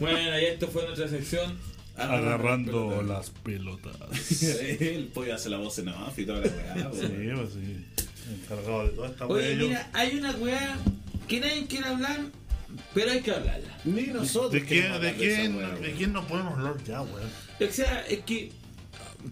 [0.00, 1.56] Bueno, y esto fue nuestra sección.
[1.96, 3.06] Agarrando pelotas.
[3.06, 4.42] las pelotas.
[4.80, 6.90] El pollo hace la voz en off y toda la weá.
[6.92, 8.06] Sí, pues sí.
[8.32, 9.46] Encargado de toda esta weá.
[9.46, 10.78] Oye, mira, hay una weá
[11.28, 12.20] que nadie quiere hablar,
[12.94, 13.78] pero hay que hablarla.
[13.84, 14.52] Ni nosotros.
[14.52, 17.28] ¿De quién, de, quién, ¿De quién no podemos hablar ya, weón?
[17.60, 18.50] O sea, es que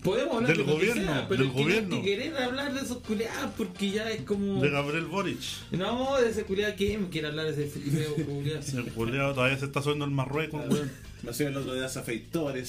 [0.02, 1.96] podemos hablar Del de gobierno, sea, pero del no gobierno.
[1.96, 4.60] que querer hablar de esos culiados porque ya es como.
[4.62, 5.38] De Gabriel Boric.
[5.72, 8.60] No, de ese culiado, ¿quién quiere hablar de ese feo culiado?
[8.78, 10.90] El culiado todavía se está subiendo el Marruecos, weón.
[11.22, 12.60] Me hacía el otro día se afeitó, weón.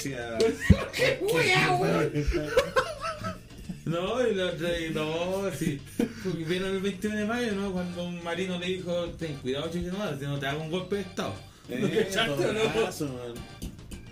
[3.85, 5.81] No, y la otra, no, sí.
[6.23, 7.71] Porque vieron el 21 de mayo, ¿no?
[7.71, 10.97] Cuando un marino le dijo, ten cuidado, chico, no, si no te hago un golpe
[10.97, 11.33] de estado.
[11.67, 13.33] Eh, ¿Cachaste o todo no?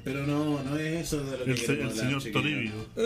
[0.03, 2.23] Pero no, no es eso de lo que El, se- el hablar, señor.
[2.31, 2.71] Toribio.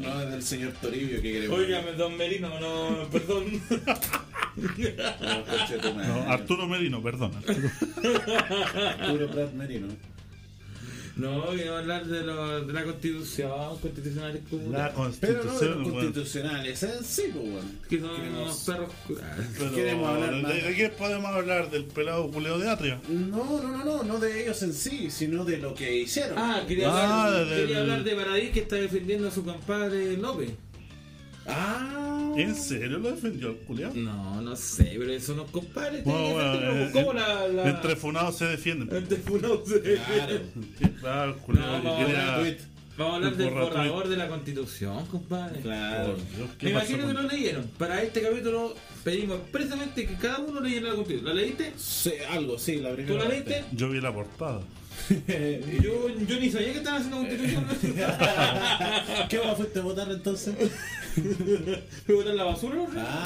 [0.00, 3.44] No es del señor Toribio que queremos Óigame, don Merino, no, perdón.
[4.56, 6.08] No, conche tu madre.
[6.08, 7.32] No, Arturo Merino, perdón.
[7.36, 7.70] Arturo.
[9.00, 9.88] Arturo Prat Merino.
[11.16, 15.88] No, quiero hablar de, lo, de la constitución, constitucionales como La Pero no de los
[15.88, 17.78] constitucionales, en sí, pues, weón.
[17.88, 18.90] que son Queremos- unos perros.
[19.58, 20.54] Pero, Queremos hablar ¿de, más.
[20.54, 21.70] ¿De qué podemos hablar?
[21.70, 23.00] ¿Del pelado culeo de Atria?
[23.08, 26.36] No, no, no, no, no de ellos en sí, sino de lo que hicieron.
[26.36, 30.16] Ah, quería, Ah, hablar, del- quería hablar de Baradí que está defendiendo a su compadre
[30.16, 30.50] López.
[31.46, 32.32] Ah.
[32.36, 33.94] ¿En serio lo defendió el culeado?
[33.94, 36.02] No, no sé, pero eso no compadre.
[36.02, 37.70] tiene Bueno, que bueno, eh, ¿Cómo en- la, la...
[37.70, 38.96] Entre funados se defienden.
[38.96, 40.40] Entre funados se- Claro.
[41.00, 42.56] Claro, el culeado No, que vamos a Tweet.
[42.96, 44.08] Vamos a hablar El del borrador.
[44.08, 45.60] de la constitución, compadre.
[45.60, 46.14] Claro.
[46.14, 47.64] Por Dios, ¿qué Me imagino que lo leyeron.
[47.76, 51.34] Para este capítulo pedimos expresamente que cada uno leyera la constitución.
[51.36, 51.72] ¿La leíste?
[51.76, 53.64] Sí, algo, sí, la primera ¿Tú la leíste?
[53.72, 54.60] Yo vi la portada.
[55.82, 57.66] Yo, yo ni sabía que estaban haciendo constitución.
[59.28, 60.54] ¿Qué va fuiste a votar entonces?
[62.06, 62.74] ¿Fue botar la basura?
[62.76, 62.88] no?
[62.96, 63.24] Ah,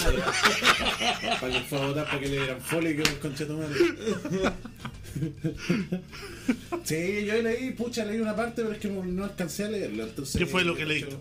[1.23, 1.41] ya.
[1.41, 3.77] para que fue a votar para que le dieran folio y que un concheto madre.
[6.85, 10.05] Sí, yo leí, pucha, leí una parte, pero es que no, no alcancé a leerlo.
[10.05, 11.17] Entonces, ¿Qué fue lo que leíste?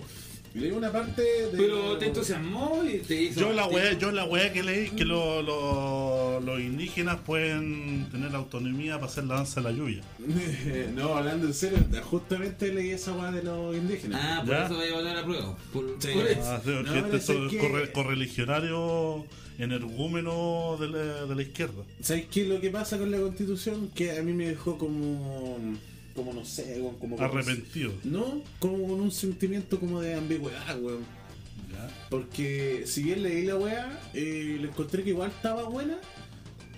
[0.58, 1.50] Leí una parte de.
[1.58, 3.40] Pero te entusiasmó y te hizo.
[3.40, 8.34] Yo la wea, yo la wea que leí que lo- lo- los indígenas pueden tener
[8.36, 10.02] autonomía para hacer la danza de la lluvia.
[10.96, 14.20] No, hablando en serio, justamente leí esa weá de los indígenas.
[14.24, 14.66] Ah, por ¿Ya?
[14.66, 15.58] eso voy a votar a prueba.
[15.72, 16.08] Por, Sí.
[16.14, 16.42] por eso.
[16.44, 19.24] Ah, sí, No, este sé que- corre- correligionarios
[19.60, 21.84] energúmenos de la, de la izquierda.
[22.02, 23.90] ¿Sabes qué es lo que pasa con la constitución?
[23.94, 25.58] Que a mí me dejó como.
[26.18, 27.16] Como no sé, como.
[27.16, 27.94] como Arrepentido.
[28.04, 31.06] No, como con un sentimiento como de ambigüedad, weón.
[32.10, 35.98] Porque si bien leí la weá, eh, le encontré que igual estaba buena,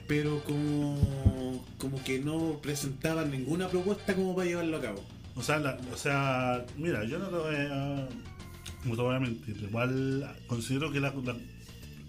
[0.07, 1.65] pero como.
[1.77, 5.03] como que no presentaban ninguna propuesta como para llevarlo a cabo.
[5.35, 8.09] O sea, la- o sea, mira, yo no te voy a,
[8.85, 9.57] no te voy a mentir.
[9.63, 11.37] Igual considero que la- la-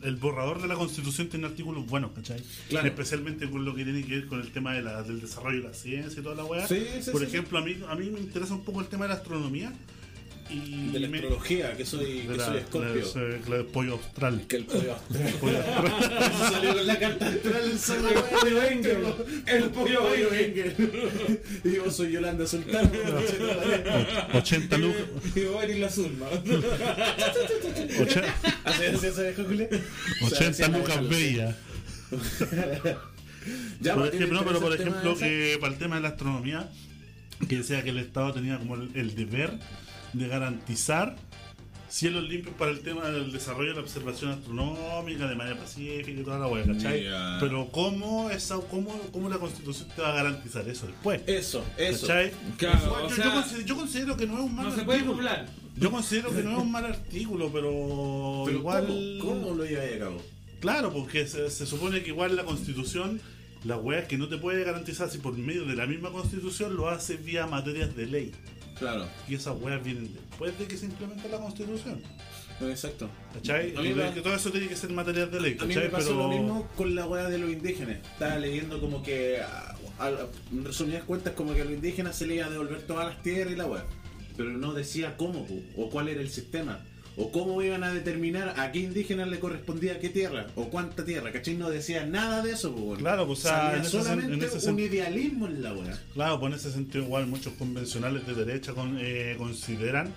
[0.03, 2.43] el borrador de la constitución tiene artículos buenos, ¿cachai?
[2.69, 2.87] Claro.
[2.89, 5.69] Especialmente con lo que tiene que ver con el tema de la- del desarrollo de
[5.69, 6.67] la ciencia y toda la weá.
[6.67, 9.05] Sí, sí, Por sí, ejemplo, a mí, a mí me interesa un poco el tema
[9.05, 9.73] de la astronomía.
[10.51, 13.03] Y De la me- astrología, que soy, de que la- soy escorpio.
[13.15, 14.45] la- la- el pollo austral.
[14.49, 15.33] Que el pollo astral.
[15.41, 15.87] Pollo astral.
[16.33, 18.09] Eso salió con la carta astral el solo
[18.41, 18.99] pollo Engel.
[19.47, 21.41] El pollo Engel.
[21.65, 22.91] Y yo soy Yolanda Sultán.
[24.35, 25.03] 80 lucas.
[25.37, 26.27] Y va a venir la Zulma.
[28.01, 28.23] oche-
[28.65, 29.69] ¿Así así se dejó, Julio?
[30.23, 31.57] 80 lucas bellas.
[33.81, 36.03] Ya, Por pues, ¿tiene ejemplo, no, pero por el ejemplo, que para el tema de
[36.03, 36.69] la astronomía,
[37.49, 39.59] que decía que el Estado tenía como el, el deber
[40.13, 41.17] de garantizar
[41.89, 46.23] cielos limpios para el tema del desarrollo de la observación astronómica de manera pacífica y
[46.23, 47.05] toda la hueá, ¿cachai?
[47.41, 51.21] Pero ¿cómo, esa, cómo, ¿cómo la Constitución te va a garantizar eso después?
[51.27, 52.07] Eso, eso.
[52.07, 52.31] ¿Cachai?
[52.57, 54.71] Claro, Igual o yo, sea, yo considero, yo considero que no es un mal No
[54.77, 55.17] se puede artículo.
[55.17, 55.49] burlar.
[55.77, 58.87] Yo considero que no es un mal artículo, pero, Pero igual.
[59.21, 60.23] ¿cómo, ¿Cómo lo lleváis a cabo?
[60.61, 63.21] Claro, porque se, se supone que igual la constitución,
[63.65, 66.77] la weá es que no te puede garantizar si por medio de la misma constitución
[66.77, 68.33] lo hace vía materias de ley.
[68.81, 72.03] Claro, Y esas weas vienen después de que se implementa la constitución.
[72.63, 73.09] exacto.
[73.35, 73.77] ¿Cachai?
[73.77, 75.85] A mí que todo eso tiene que ser materias de ley, A mí ¿cachai?
[75.85, 76.23] me pasó Pero.
[76.23, 77.99] lo mismo con la weá de los indígenas.
[78.13, 82.27] Estaba leyendo como que, a- a- en resumidas cuentas, como que a los indígenas se
[82.27, 83.85] les iba a devolver todas las tierras y la weá.
[84.37, 86.81] Pero no decía cómo, o cuál era el sistema,
[87.21, 91.31] o cómo iban a determinar a qué indígena le correspondía qué tierra, o cuánta tierra,
[91.33, 91.55] ¿cachai?
[91.55, 92.99] No decía nada de eso, pues.
[92.99, 95.99] Claro, pues, o sea, en solamente en ese un idealismo en la weá.
[96.15, 100.13] Claro, pues en ese sentido, igual muchos convencionales de derecha con- eh, consideran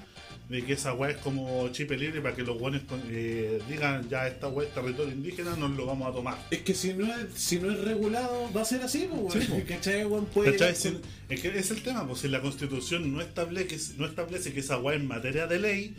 [0.49, 2.81] de que esa weá es como chip libre para que los buenos
[3.69, 6.37] digan ya esta weá es territorio indígena, nos lo vamos a tomar.
[6.51, 9.49] Es que si no es, si no es regulado, va a ser así, pues, Sí,
[9.51, 9.61] po.
[9.67, 10.25] ¿Cachai, weón?
[10.25, 10.55] Puede
[11.29, 14.77] es que es el tema, pues si la constitución no establece, no establece que esa
[14.77, 15.95] weá es materia de ley,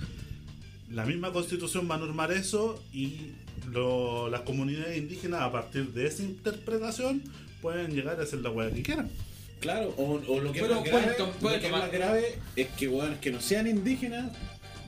[0.95, 3.30] la misma constitución va a normar eso y
[3.72, 7.22] lo- las comunidades indígenas a partir de esa interpretación
[7.62, 9.11] pueden llegar a hacer la weá que quieran.
[9.61, 12.68] Claro, o, o lo que, Pero es, más grave, lo que es más grave es
[12.76, 14.30] que weones que no sean indígenas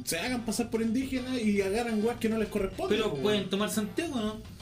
[0.04, 2.98] se hagan pasar por indígenas y agarran weas que no les corresponden.
[2.98, 4.55] Pero pueden tomar Santiago, ¿no?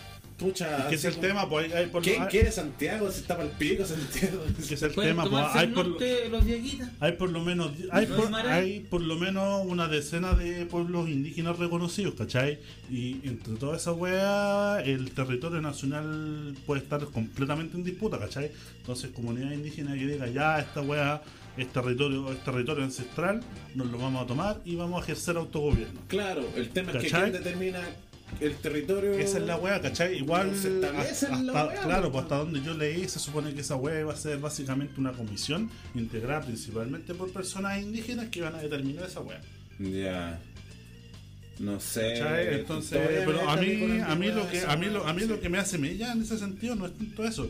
[0.45, 3.11] Pucha, Es que es el como- tema, pues hay, por ¿Quién hay- quiere Santiago?
[3.11, 4.43] Se está para el pico Santiago.
[4.69, 6.91] que es el tema, pues hay por, norte los Dieguitas.
[7.01, 11.09] hay por lo menos hay ¿No por, hay por lo menos una decena de pueblos
[11.09, 12.59] indígenas reconocidos, ¿cachai?
[12.91, 18.51] Y entre todas esas weas el territorio nacional puede estar completamente en disputa, ¿cachai?
[18.81, 21.23] Entonces comunidad indígena que diga ya esta wea
[21.57, 23.41] es territorio, es territorio ancestral,
[23.75, 26.01] nos lo vamos a tomar y vamos a ejercer autogobierno.
[26.09, 27.81] Claro, el tema es que quién determina
[28.41, 29.13] el territorio.
[29.15, 30.17] Esa es la wea, ¿cachai?
[30.19, 33.09] Igual, No se establece hasta, en la hasta- wea, claro, pues, hasta donde yo leí,
[33.09, 37.81] se supone que esa wea iba a ser básicamente una comisión integrada principalmente por personas
[37.83, 39.41] indígenas que iban a determinar esa wea.
[39.79, 40.41] Ya.
[41.59, 42.15] No sé.
[42.19, 42.55] ¿Cachai?
[42.55, 45.29] Entonces, pero a mí, a mí lo que, a mí lo, a mí sí.
[45.29, 47.49] lo que me hace mella en ese sentido no es tanto eso,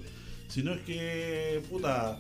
[0.49, 2.19] sino es que, puta,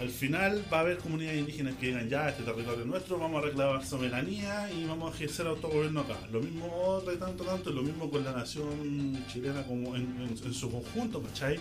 [0.00, 3.42] al final va a haber comunidades indígenas que digan ya, este territorio es nuestro, vamos
[3.42, 6.16] a reclamar soberanía y vamos a ejercer autogobierno acá.
[6.32, 10.54] Lo mismo de tanto tanto, lo mismo con la nación chilena como en, en- en
[10.54, 11.58] su conjunto, ¿cachai?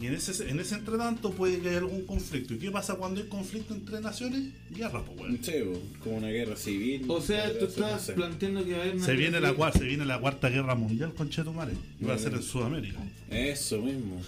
[0.00, 2.54] Y en ese, en ese entretanto puede que haya algún conflicto.
[2.54, 4.52] ¿Y qué pasa cuando hay conflicto entre naciones?
[4.70, 5.36] Guerra, pues bueno.
[5.42, 7.04] Sí, bo, como una guerra civil.
[7.08, 9.82] O sea, tú estás planteando que va a haber una Se viene, la, cua- se
[9.84, 11.72] viene la cuarta guerra mundial con Chetumare.
[12.00, 12.42] Y va a ser en.
[12.44, 13.00] Sudamérica.
[13.28, 14.22] Eso mismo.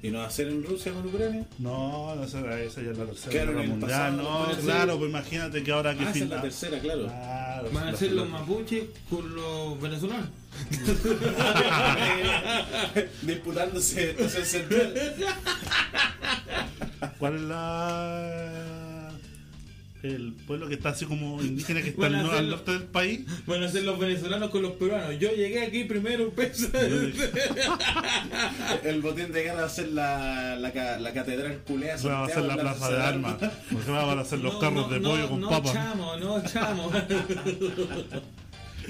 [0.00, 1.44] ¿Y no va a ser en Rusia con Ucrania?
[1.58, 3.90] No, no, esa, esa ya es la tercera Claro, guerra mundial.
[3.90, 4.64] pasado, no, ser.
[4.64, 7.06] claro, pues imagínate que ahora que Ah, es fin- la tercera, claro.
[7.06, 10.28] Claro, Van a ser los mapuches con los venezolanos.
[13.22, 14.94] Disputándose estación central.
[17.18, 18.77] ¿Cuál es la.
[20.14, 23.20] El pueblo que está así como indígena que está al, no- al norte del país?
[23.46, 25.18] A ser los venezolanos con los peruanos.
[25.18, 26.68] Yo llegué aquí primero, pues.
[28.84, 31.96] El botín de guerra va a ser la, la, la catedral culea.
[32.06, 33.36] Va a ser la plaza de armas.
[33.72, 35.72] Porque van a ser los No, carros no, de no, pollo con no, papas.
[35.72, 36.90] chamo, no, chamo.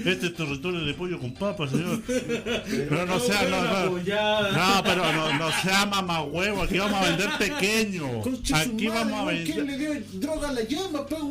[0.05, 2.01] Este es territorio de pollo con papas, señor.
[2.07, 4.83] Pero no sea, no, no.
[4.83, 8.21] pero no, no sea mamá huevo, aquí vamos a vender pequeño.
[8.53, 10.03] Aquí vamos a ¿Quién le vender.
[10.09, 11.21] dio droga a la llama, pues?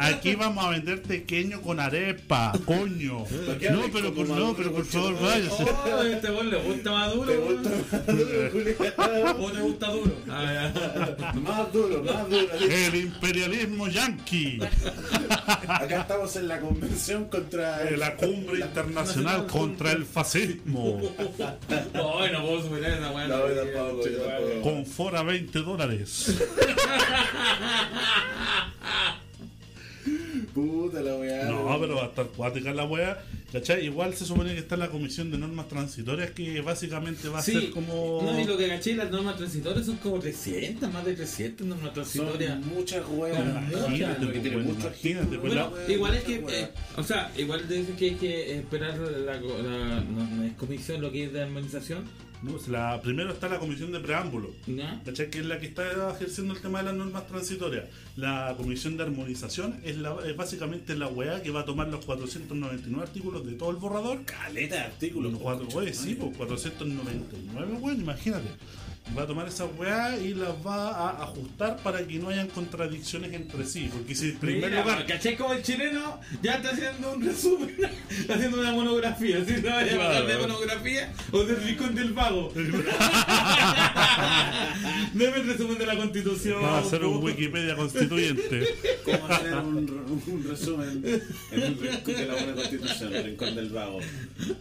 [0.00, 3.24] Aquí vamos a vender pequeño con arepa, coño.
[3.70, 5.64] No, pero por no, pero por favor, váyase.
[6.12, 7.30] Este gol le gusta más duro.
[7.30, 7.62] ¿Te weón.
[7.62, 9.36] gusta más duro, Julián?
[9.40, 10.12] ¿O te gusta duro?
[10.28, 10.70] Ah.
[11.40, 12.46] Más duro, más duro.
[12.68, 14.60] El imperialismo yanqui.
[15.66, 21.00] Acá estamos en la convención contra De la cumbre internacional contra el fascismo.
[21.68, 23.28] Ay, no puedo superar esa weá.
[23.28, 24.62] No.
[24.62, 26.34] Con fora 20 dólares.
[30.54, 31.44] Puta la weá.
[31.44, 33.22] No, pero va a estar cuática la wea.
[33.52, 33.84] ¿Cachai?
[33.84, 37.52] Igual se supone que está la comisión de normas transitorias que básicamente va a Sí,
[37.52, 38.20] ser como.
[38.22, 41.92] no, y lo que caché, las normas transitorias son como 300, más de 300 normas
[41.92, 42.60] transitorias.
[42.60, 43.38] Son muchas weas.
[43.38, 47.32] Imagínate, tiene pues, mucho imagínate, ejemplo, pues, Bueno, la- igual es que, eh, o sea,
[47.36, 51.32] igual dicen que hay que esperar la, la- no, no es comisión lo que es
[51.32, 52.04] de armonización,
[52.42, 54.50] No, la, primero está la comisión de preámbulo.
[55.04, 57.84] Que es la que está ejerciendo el tema de las normas transitorias.
[58.16, 62.04] La comisión de armonización es, la, es básicamente la weá que va a tomar los
[62.04, 64.24] 499 artículos de todo el borrador.
[64.24, 65.32] Caleta de artículos.
[65.32, 68.48] Los cuatro, oye, sí, pues 499, weón, imagínate.
[69.16, 73.32] Va a tomar esa weá y las va a ajustar para que no hayan contradicciones
[73.32, 73.90] entre sí.
[73.92, 75.06] Porque si en primer Mira, lugar.
[75.06, 75.36] ¿cachai?
[75.36, 77.76] Como el chileno ya está haciendo un resumen,
[78.10, 79.54] está haciendo una monografía, ¿sí?
[79.62, 82.52] ¿No vaya a hablar de monografía o del rincón del vago?
[85.14, 86.62] Deme el resumen de la constitución.
[86.62, 87.20] Va a hacer un.
[87.20, 88.66] Wikipedia constituyente.
[89.04, 91.04] ¿Cómo hacer un, un resumen
[91.50, 93.98] en un rincón de la buena constitución, el rincón del vago?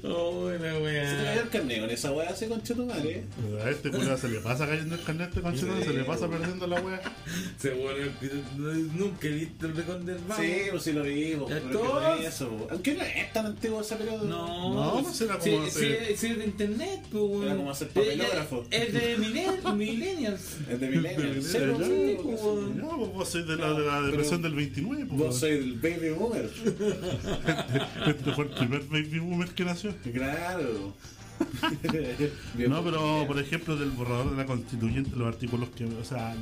[0.04, 1.34] Oh, buena ¿Se te cayó weá.
[1.42, 3.24] el carnet con esa weá así con tu madre?
[3.64, 6.66] A este culiao se le pasa cayendo el carnet de constitución, se le pasa perdiendo
[6.68, 7.02] la weá.
[7.60, 10.42] Se vuelve el- Nunca he visto el rincón del vago.
[10.42, 11.50] Sí, pues sí lo vimos.
[11.50, 12.18] Ya pero todos.
[12.20, 12.68] ¿qué es eso?
[12.72, 14.24] Aunque no es tan antiguo ese periodo.
[14.26, 17.44] No, No, pues era como sí, hacer- sí, sí, es de internet, pues.
[17.44, 18.66] Era como hacer papelógrafo.
[18.72, 20.42] Es de millen- millennials.
[20.70, 21.42] Es de Millennial.
[21.44, 24.08] Sí, Sí, ya, sí, pues, pues, Ya, pues vos sois de la, de la No,
[24.08, 25.20] depresión del 29, pues.
[25.20, 26.50] Vos sois el baby boomer.
[28.08, 29.94] Este fue el primer baby boomer que nació.
[30.14, 30.94] Claro.
[32.70, 36.36] No, pero por ejemplo, del borrador de la constituyente, los artículos que, o sea,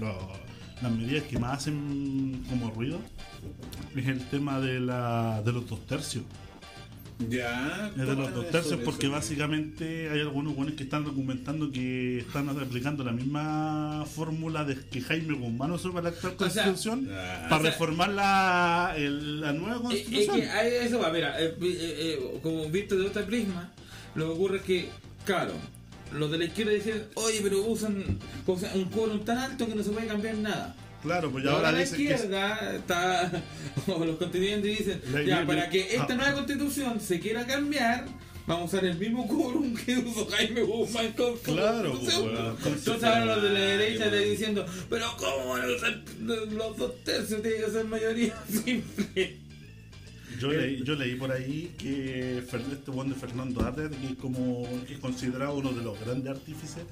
[0.82, 3.00] las medidas que más hacen como ruido
[3.96, 6.24] es el tema de, la, de los dos tercios.
[7.30, 7.90] Ya.
[7.98, 8.84] Es de los dos tercios eso.
[8.86, 14.76] porque básicamente hay algunos buenos que están documentando que están aplicando la misma fórmula de
[14.88, 18.10] que Jaime Guzmán usó para la actual O sea, constitución ah, para o sea, reformar
[18.10, 20.42] la, el- la nueva Eh, Es constitución.
[20.42, 23.74] que a eso va, mira, eh, eh, eh, como visto de otra prisma,
[24.18, 24.90] lo que ocurre es que,
[25.26, 25.54] claro,
[26.14, 28.20] los de la izquierda dicen, oye, pero usan,
[28.76, 30.76] un quórum tan alto que no se puede cambiar nada.
[31.04, 33.32] Claro, pues ya ahora ahora la dicen que es- izquierda está,
[33.88, 36.16] o los constituyentes dicen, La- ya, la- para que esta ah.
[36.16, 38.06] nueva constitución se quiera cambiar,
[38.48, 42.58] vamos a usar el mismo quórum que usó Jaime Guzmán con Claro, constitución.
[42.62, 46.78] pues, Entonces ahora los de la derecha están diciendo, pero ¿cómo van a usar los
[46.78, 47.42] dos tercios?
[47.44, 49.38] Tiene que ser mayoría simple.
[50.40, 54.68] Yo leí, yo leí por ahí que este buen de Fernando Arder, que es como
[54.86, 56.84] que es considerado uno de los grandes artífices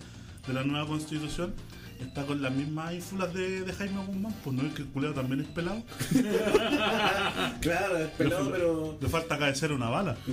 [0.48, 1.54] de la nueva constitución,
[2.00, 5.16] está con las mismas ínfulas de, de Jaime Guzmán, pues no es que el culeado
[5.16, 5.84] también es pelado.
[7.62, 8.98] Claro, es pelado, le, pero.
[9.02, 10.18] le falta caecer una bala.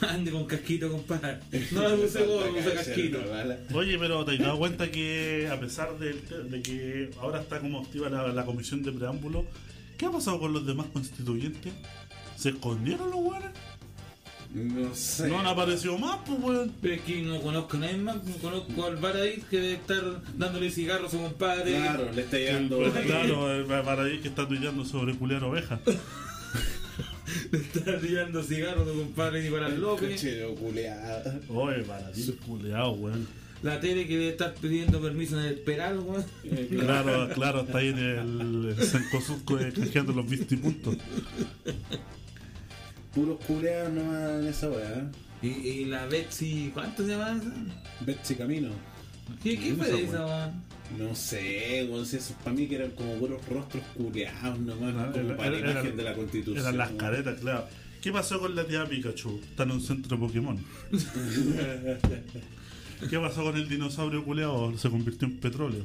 [0.00, 1.40] Ande con casquito, compadre.
[1.72, 3.18] No le puse gorro, puse casquito.
[3.74, 7.80] Oye, pero te has dado cuenta que a pesar de, de que ahora está como
[7.80, 9.44] activa la, la comisión de preámbulo,
[9.96, 11.72] ¿qué ha pasado con los demás constituyentes?
[12.36, 13.50] ¿Se escondieron los weones?
[14.54, 15.26] No sé.
[15.26, 16.72] No han aparecido más, pues weón.
[16.80, 20.22] Pero es que no conozco a nadie más, no conozco al Baradit que debe estar
[20.36, 21.72] dándole cigarros a su compadre.
[21.72, 22.78] Claro, le está llegando.
[23.04, 25.80] Claro, eh, para ahí que está tuiteando sobre culiar ovejas.
[27.50, 30.12] Le está tirando cigarros a su compadre Nicolás López.
[30.12, 31.40] Cochero culeado.
[31.48, 33.26] Oye, para ti, culiao, weón.
[33.64, 36.24] La tele que debe estar pidiendo permiso en el Peral, weón.
[36.68, 40.96] Claro, claro, está ahí en el, el Cencosudco de canjeando los vistipuntos.
[43.14, 45.10] Puros culeados nomás en esa weá.
[45.40, 47.52] Y, y la Betsy, ¿cuánto se llama esa?
[48.04, 48.68] Betsy Camino.
[49.42, 50.64] ¿Qué, qué fue Esa, de esa, weón?
[50.98, 55.12] No sé, weón, si esos para mí que eran como puros rostros culeados nomás, Era-
[55.12, 56.58] como era- para la era- imagen de la constitución.
[56.58, 57.66] Eran las caretas, claro.
[58.02, 59.40] ¿Qué pasó con la tía Pikachu?
[59.42, 60.58] Está en un centro Pokémon.
[63.10, 64.76] ¿Qué pasó con el dinosaurio culeado?
[64.78, 65.84] Se convirtió en petróleo.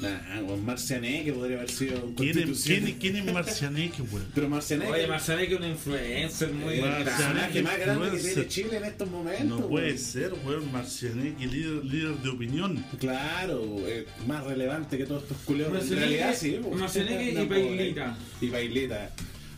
[0.00, 4.00] Nah, weón, Marciané que podría haber sido un ¿Quién es, quién, es- quién es Marcianeque,
[4.02, 4.26] weón?
[4.32, 8.00] Pero Marciané Oye, que Marciané que es un influencer muy el Marciané personaje más grande
[8.10, 8.32] que influencer.
[8.34, 9.60] tiene Chile en estos momentos.
[9.60, 9.98] No puede weón.
[9.98, 10.70] ser, weón.
[10.72, 12.84] Marcianeque, líder, líder de opinión.
[13.00, 15.68] Claro, eh, más relevante que todos estos culeos.
[15.70, 16.60] En Marcianeque- realidad sí.
[16.62, 16.80] pues.
[16.80, 18.18] Marcianeque y No, Pailita.
[18.40, 19.10] Y Pailita.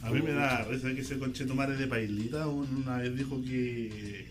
[0.03, 4.27] A mí me da risa que ese conchetumare de Pailita una vez dijo que.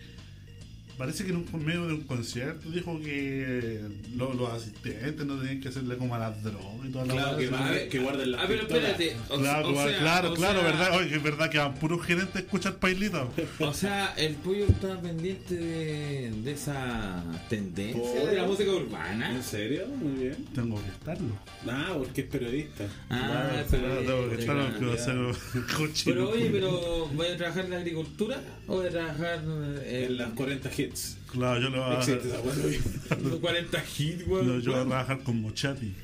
[1.00, 3.80] Parece que en un medio de un concierto dijo que
[4.16, 7.28] lo- los asistentes no tenían que hacerle como a las drogas y toda la Claro,
[7.30, 9.16] weá, que, va- que- que guarden las Ah, pero espérate.
[9.30, 10.96] o- Claro, o sea, claro, o claro, sea, verdad.
[10.98, 13.26] Oye, es verdad que van puros gerentes a escuchar Pailita.
[13.60, 19.34] O sea, el pollo está pendiente de, de esa tendencia de la música urbana.
[19.34, 19.86] ¿En serio?
[19.86, 20.36] Muy bien.
[20.54, 21.34] Tengo que estarlo.
[21.66, 22.84] Ah, porque es periodista.
[23.08, 26.14] Ah, Claro, pero, tengo que estarlo pero, que va a ser cochino.
[26.14, 29.40] pero oye, pero ¿voy a trabajar en la agricultura o voy a trabajar
[29.86, 30.89] En en las 40 hits.
[31.30, 32.80] Claro, yo lo voy a, Existe weá, güey.
[33.30, 34.46] los 40 hits, weón?
[34.46, 35.94] no, yo voy a trabajar con Mochati.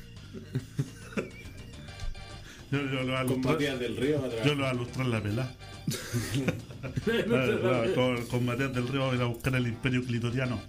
[2.71, 4.65] yo, yo lo voy a Con ilustrar- Matías del Río va a Yo lo voy
[4.65, 5.51] a ilustrar la pelá.
[7.05, 10.61] Claro, claro, con, con Matías del Río voy a ir a buscar el imperio clitoriano.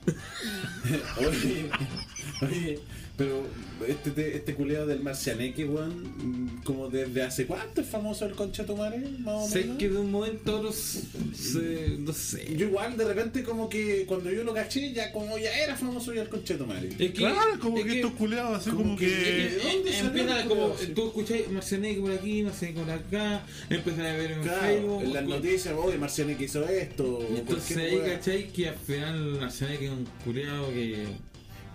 [2.43, 2.79] Oye,
[3.17, 3.43] pero
[3.89, 8.65] este, te- este culeado del Marcianeque, weón, como desde hace cuánto es famoso el concha
[8.65, 9.79] tu madre, más o Sé menos.
[9.79, 12.55] que de un momento a otro se, no sé.
[12.57, 16.13] Yo igual de repente como que cuando yo lo caché ya como ya era famoso
[16.15, 16.55] ya el concha.
[16.55, 19.07] Es que, Claro, como es que estos culeados así como, como que.
[19.07, 24.07] que- Eh, ¿Dónde eh, empieza como tú escucháis Marcianeque por aquí, Marcianeque por acá, empiezan
[24.07, 25.03] a ver en Claro, Facebook.
[25.03, 27.27] en las noticias, oye, Marcianeque hizo esto.
[27.37, 31.05] entonces ahí cachai que al final Marcianeque es un culiado que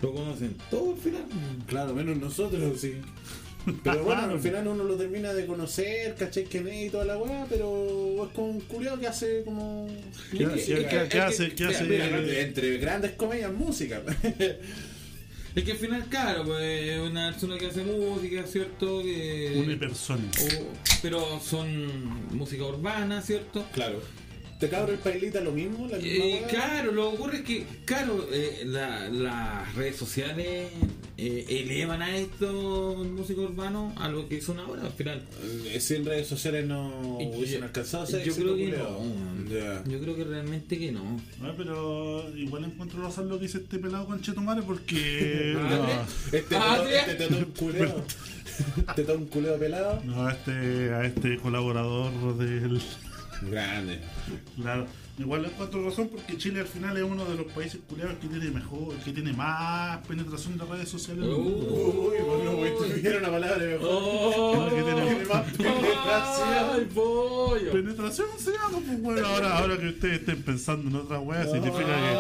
[0.04, 1.24] lo conocen todo al final.
[1.66, 2.94] Claro, menos nosotros, sí.
[3.84, 6.44] Pero bueno, al final uno lo termina de conocer, ¿cachai?
[6.44, 9.88] Que y toda la weá, pero es como un culiado que hace como.
[10.38, 10.76] ¿Qué, música.
[10.78, 11.56] qué- qué- qué hace?
[11.56, 12.42] ¿Qué mira, hace?
[12.42, 14.02] Entre grandes comedias, música.
[15.56, 19.04] Es que al final, claro, pues es una persona que hace música, ¿cierto?
[19.04, 20.36] Que, Unipersonic.
[20.40, 20.68] o-
[21.04, 23.64] pero son música urbana, ¿cierto?
[23.72, 24.02] claro.
[24.60, 25.88] ¿Te cabro el pailita lo mismo?
[25.88, 30.70] La misma Eh, claro, lo que ocurre es que, claro, eh, la- las redes sociales
[31.18, 35.22] eh, elevan a estos músicos urbanos a lo que son ahora, al final.
[35.68, 39.04] Eh, Si en redes sociales no hubiesen yo- alcanzado yo creo que culiao.
[39.04, 39.92] no.
[39.92, 41.20] Yo creo que realmente que no.
[41.42, 45.56] Ah, pero igual encuentro razón lo que dice este pelado con Chetumare porque.
[45.58, 45.70] Ah,
[46.32, 48.04] no, Este Ah, tetón- este tetón culeo.
[48.96, 50.02] tetón culeo pelado.
[50.06, 52.82] no, a este, a este colaborador del.
[53.42, 54.00] Grande.
[54.56, 54.86] Claro,
[55.18, 58.50] igual encuentro razón porque Chile al final es uno de los países culiados que tiene
[58.52, 61.26] mejor, que tiene más penetración de redes sociales.
[61.26, 62.16] Uy,
[62.78, 63.88] tuvieron una palabra mejor.
[63.92, 64.70] ¡Oh!
[64.70, 66.90] que tiene- más penetración.
[67.72, 71.86] Penetración se llama, pues bueno, ahora, ahora que ustedes estén pensando en otra wea, significa
[71.86, 72.14] que.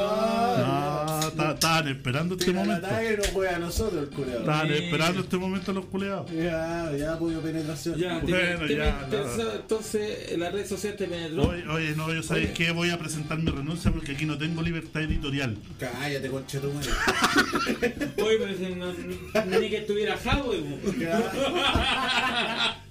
[1.63, 2.87] Estaban esperando este Tira la momento.
[2.89, 4.39] talla y no juega a nosotros el culeado.
[4.41, 4.73] Estaban Sí.
[4.73, 6.31] esperando este momento los culiados.
[6.31, 7.95] Ya, ya apoyo penetración.
[7.97, 9.07] Ya, Bueno, te- ya,
[9.55, 11.47] entonces la red social te penetró.
[11.49, 14.61] Oye, oye, no, yo sabéis que voy a presentar mi renuncia porque aquí no tengo
[14.61, 15.57] libertad editorial.
[15.79, 16.89] Cállate, concha tu madre.
[18.23, 18.93] Oye, pero si no,
[19.59, 20.63] ni que estuviera Jadwe.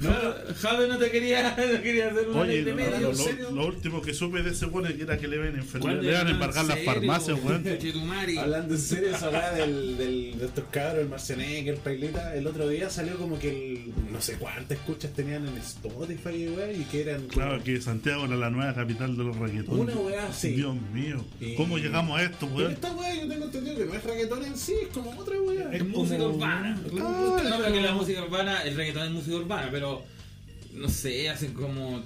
[0.00, 0.54] po.
[0.60, 2.90] Jadwe no te quería, no quería hacer una Oye, ley de no, medio.
[2.90, 3.50] lo, ¿en lo- serio?
[3.50, 6.02] lo último que supe de ese weón es que era que le ven enfermedad, ¿Cuándo
[6.02, 7.64] le van a embargar ¿En las farmacias, weón.
[8.38, 12.46] Hablando en serio, esa weá del, del, de estos cabros, el Marcianeque, el Pailita, el
[12.46, 16.84] otro día salió como que el, no sé cuántas escuchas tenían en Spotify, weá, y
[16.84, 17.20] que eran.
[17.22, 19.80] como- Claro que Santiago era la nueva capital de los reggaetones.
[19.80, 20.50] Una weá así.
[20.52, 22.72] Dios mío, Y- ¿cómo llegamos a esto, weón?
[22.72, 25.70] esta weá yo tengo entendido que no es reggaetón en sí, es como otra weá.
[25.72, 26.80] Es música urbana.
[26.90, 27.40] Claro.
[27.44, 30.04] No, pero que la música urbana, el reggaetón es música urbana, pero
[30.74, 32.00] no sé, hacen como.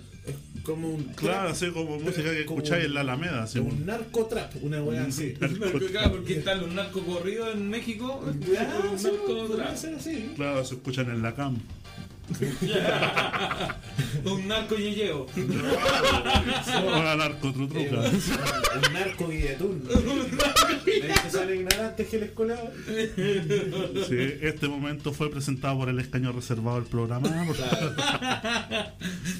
[0.62, 1.05] Como un.
[1.14, 5.05] Claro, así como música que escucháis un- en la Alameda, así, Un narcotrap, una weá
[5.05, 5.35] así.
[5.93, 8.25] Claro, porque están los narcos corridos en México.
[9.55, 9.77] Trap.
[9.77, 10.33] ser así.
[10.35, 11.59] Claro, se escuchan en la cam.
[14.24, 15.26] Un narco yeyeo.
[15.26, 18.01] O la narcotrutruca.
[18.01, 19.83] Un narco guilletún.
[20.87, 22.70] ¿Ves que son ignorantes que colaba?
[22.87, 27.29] Sí, este momento fue presentado por el escaño reservado del programa.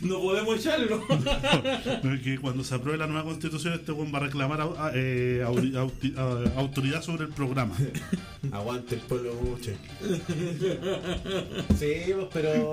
[0.03, 1.03] No podemos echarlo.
[2.03, 4.93] No, es que cuando se apruebe la nueva constitución, este buen va a reclamar a-
[4.95, 7.75] eh, a- autoridad sobre el programa.
[8.53, 9.71] Aguante el pueblo mucho.
[11.79, 12.27] Sí, pues,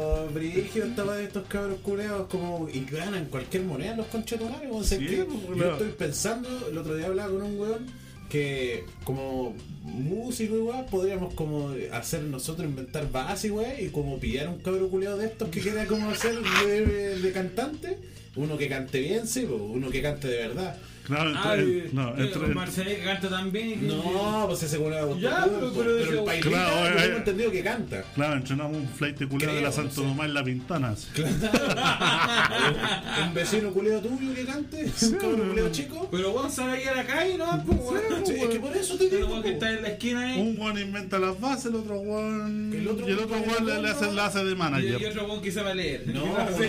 [0.05, 2.67] pero Brigio estaba de estos cabros culeados como.
[2.71, 4.69] y ganan cualquier moneda los conchetumales.
[4.71, 7.85] O sea, Sí, que pues, yo estoy pensando, el otro día hablaba con un weón
[8.29, 14.59] que como músico igual podríamos como hacer nosotros inventar bases weón, y como pillar un
[14.59, 17.97] cabro culeado de estos que quiera como hacer de, de cantante
[18.35, 20.75] uno que cante bien sí pues, uno que cante de verdad
[21.05, 23.87] Claro, entre, Ay, no, eh, Marcelo canta también.
[23.87, 27.17] no pues ese culeado Ya, pero- pero pero eso- el pailita Claro, eh, tengo eh.
[27.17, 30.13] entendido que canta claro, entrenamos un flight de de la Santo no sé.
[30.15, 30.89] Tomás en la Pintana.
[30.93, 31.07] así.
[33.27, 36.95] un vecino culeado tuyo que cante un cabrón culeado chico Pero vos sabés ir a
[36.95, 37.63] la calle, ¿no?
[37.65, 38.25] Pues, weón.
[38.25, 39.53] Sí, es que por eso te digo vos que po.
[39.53, 40.41] está en la esquina ahí.
[40.41, 42.01] Un one inventa las bases, el otro.
[42.01, 45.07] El otro y el otro one le, hace, le hace de Y, y manager.
[45.09, 46.03] otro weón que sabe leer.
[46.07, 46.23] No,
[46.57, 46.65] Sí.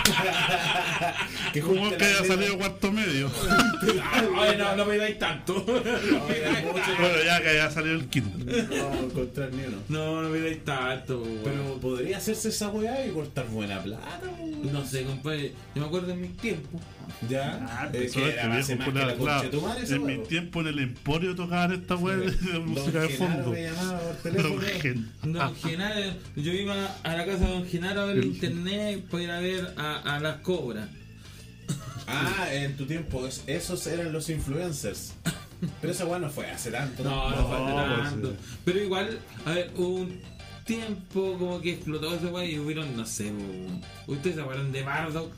[1.52, 3.30] que junte que haya salido cuarto medio.
[4.36, 5.62] Ay, no, no me dais tanto.
[5.64, 8.38] Bueno, ya que haya salido el quinto.
[8.38, 9.78] No vamos a encontrar ni uno.
[9.88, 11.26] No, no me dais tanto.
[11.44, 14.20] Pero podría hacerse esa weá y cortar buena plata.
[14.62, 15.52] No sé, compadre.
[15.74, 16.80] Yo me acuerdo en mi tiempo.
[17.28, 17.58] Ya.
[17.70, 19.42] Ah, es empezó que era base viejo más que culiao, la concha claro.
[19.42, 22.58] de tu madre, esa En mi weá, tiempo en el Emporio tocaban esta weá de,
[22.60, 23.50] música de Genaro fondo.
[23.52, 24.60] me llamaba por Don.
[24.80, 26.00] Gen- Don Genaro,
[26.36, 29.40] yo iba a la casa de Don Genaro a ver El- internet para ir a
[29.40, 30.88] ver a, a las cobras.
[32.12, 35.12] Ah, en tu tiempo, es- esos eran los influencers.
[35.80, 37.04] Pero esa weá no fue hace tanto.
[37.04, 38.30] No, no, No, fue pues, tanto.
[38.30, 38.36] sí.
[38.64, 40.20] Pero igual, a ver, hubo un
[40.64, 43.30] tiempo como que explotó ese wey y hubieron, no sé,
[44.06, 45.32] ¿ustedes se acuerdan de Bardock?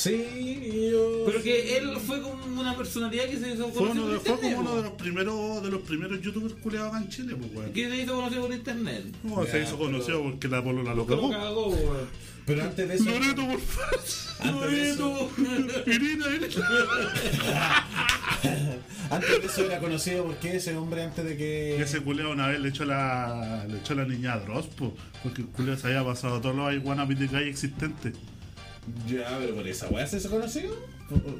[0.00, 1.24] Sí, yo.
[1.26, 4.56] Pero que él fue como una personalidad que se hizo Fue, de, por fue internet.
[4.56, 7.72] como uno de los primeros de los primeros youtubers culeados acá en Chile, pues weón.
[7.72, 9.04] Que se hizo conocido por internet.
[9.24, 11.42] No, se hizo pero- conocido porque la polola lo ¿Cómo cagó.
[11.42, 12.08] cagó, weón?
[12.46, 13.04] Pero antes de eso.
[13.06, 14.00] Loreto, por favor.
[14.40, 15.30] Antes de eso,
[15.86, 16.46] Irina, Irina.
[19.10, 21.82] antes de eso era conocido porque ese hombre antes de que.
[21.82, 24.94] Ese culeado una vez le echó la, le echó la niña a Dross, po,
[25.24, 28.14] porque el culeado se había pasado todos los iguanapis de calle existentes.
[29.08, 30.74] Ya, pero por esa weá se hizo conocido.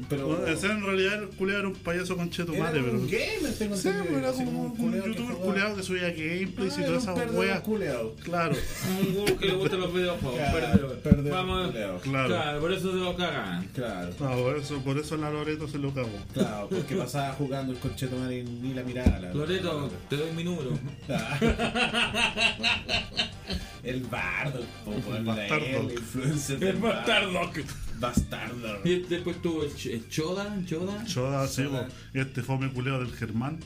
[0.09, 0.29] Pero.
[0.29, 2.97] Bueno, ese en realidad el culeado era un payaso con cheto madre, pero.
[2.99, 6.81] un gamer, tengo Sí, pero era como un, que youtuber culeado que subía gameplays Ah,
[6.81, 7.61] y todas un esas weas.
[7.61, 8.15] culeado.
[8.25, 8.57] Claro,
[9.07, 10.39] Un güey que le gustan los videojuegos.
[10.39, 11.31] Claro, perdedor.
[11.33, 11.71] Vamos.
[11.73, 12.01] claro.
[12.29, 13.69] Claro, por eso se lo cagan.
[13.75, 14.09] Claro.
[14.19, 16.09] No, por eso, por eso la Loreto se lo cagó.
[16.33, 19.19] Claro, porque pasaba jugando el concheto madre y ni la miraba.
[19.19, 20.71] La, Loreto, te doy mi número.
[23.89, 27.51] El bardo, El el influencer El del bastardo.
[27.99, 28.81] Bastardo.
[28.85, 31.05] Y después tuvo el, Ch- el Choda, Choda.
[31.05, 31.89] Choda, sí, Choda.
[31.89, 33.59] po, este fome culeado del Germán.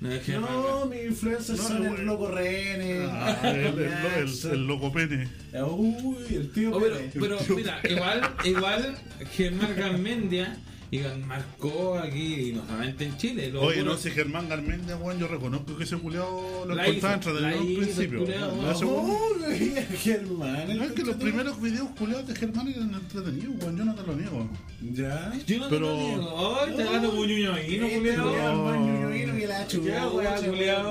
[0.00, 3.04] No, que No, mis influencers No, son no, el loco René.
[3.10, 5.28] Ah, el, el, el- el loco pene.
[5.68, 7.12] Uy, el tío Oh, pero, Pérez.
[7.20, 8.96] pero mira, igual, igual
[9.32, 10.56] Germán Garmendia
[10.90, 13.50] y marcó aquí, no solamente en Chile.
[13.50, 17.14] lo Oye, no, si Germán Garmendia, weón, yo reconozco que ese culeado lo La encontraba
[17.16, 18.18] entretenido al principio.
[18.20, 18.78] culeado, No, no.
[18.78, 19.16] weón-
[19.46, 20.76] Uy, Germán.
[20.76, 24.02] No, es que los primeros videos culeados de Germán eran entretenidos, weón, yo no te
[24.06, 24.48] lo niego.
[24.92, 25.32] Ya.
[25.46, 26.58] Yo no pero- te lo digo.
[26.60, 28.24] Ay, te agarro muñuño ahí, no, Este culiao.
[28.30, 30.10] culiao ñoñoíno que la culiao.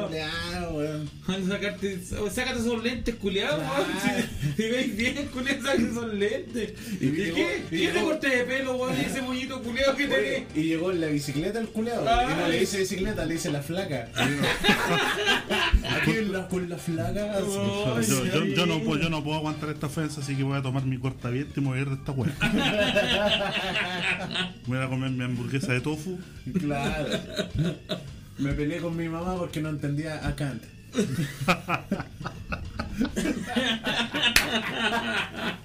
[0.09, 1.09] culiao, weón.
[1.27, 3.85] Anda, sacarte, sácate esos lentes, culiado, Claro.
[4.57, 6.73] Si, veis bien, culiado, sácate esos lentes.
[6.99, 7.63] Y ¿Y, qué?
[7.71, 8.95] y ¿Qué te corte de pelo, weón?
[8.99, 10.43] y ese moñito culiado que Oye, tenés?
[10.55, 12.05] y llegó en la bicicleta el culeado.
[12.07, 12.27] Ay.
[12.31, 14.09] Y no le dice bicicleta, le dice la flaca.
[16.01, 17.37] Aquí en la, con la flaca.
[17.41, 18.53] Oh, yo, yo, sí.
[18.55, 20.97] yo no puedo, yo no puedo aguantar esta ofensa, así que voy a tomar mi
[20.97, 22.33] cortaviente y me voy a ir de esta weá.
[24.67, 26.19] voy a comer mi hamburguesa de tofu.
[26.59, 27.09] Claro.
[28.37, 30.63] Me peleé con mi mamá porque no entendía a Kant.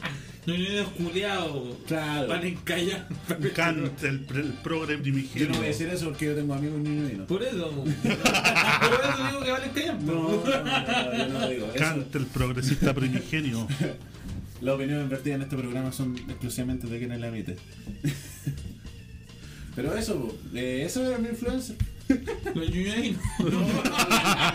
[0.50, 1.76] Ñoñones culiados.
[1.86, 2.28] Claro.
[2.28, 3.08] Van a encallar.
[3.54, 5.48] Kant, el, el progre Yo primigenio.
[5.48, 7.26] no voy a decir eso porque yo tengo amigos ñoñoinos.
[7.26, 7.70] Por eso.
[7.70, 10.02] Por eso digo que van a encallar.
[10.02, 11.78] No, no, no, yo no digo eso.
[11.78, 13.66] Kant, el progresista primigenio.
[14.60, 17.56] Las opiniones vertidas en este programa son exclusivamente de quienes la emite.
[19.74, 21.76] Pero eso, eh, eso era mi influencer.
[22.54, 23.16] Los ñoñones.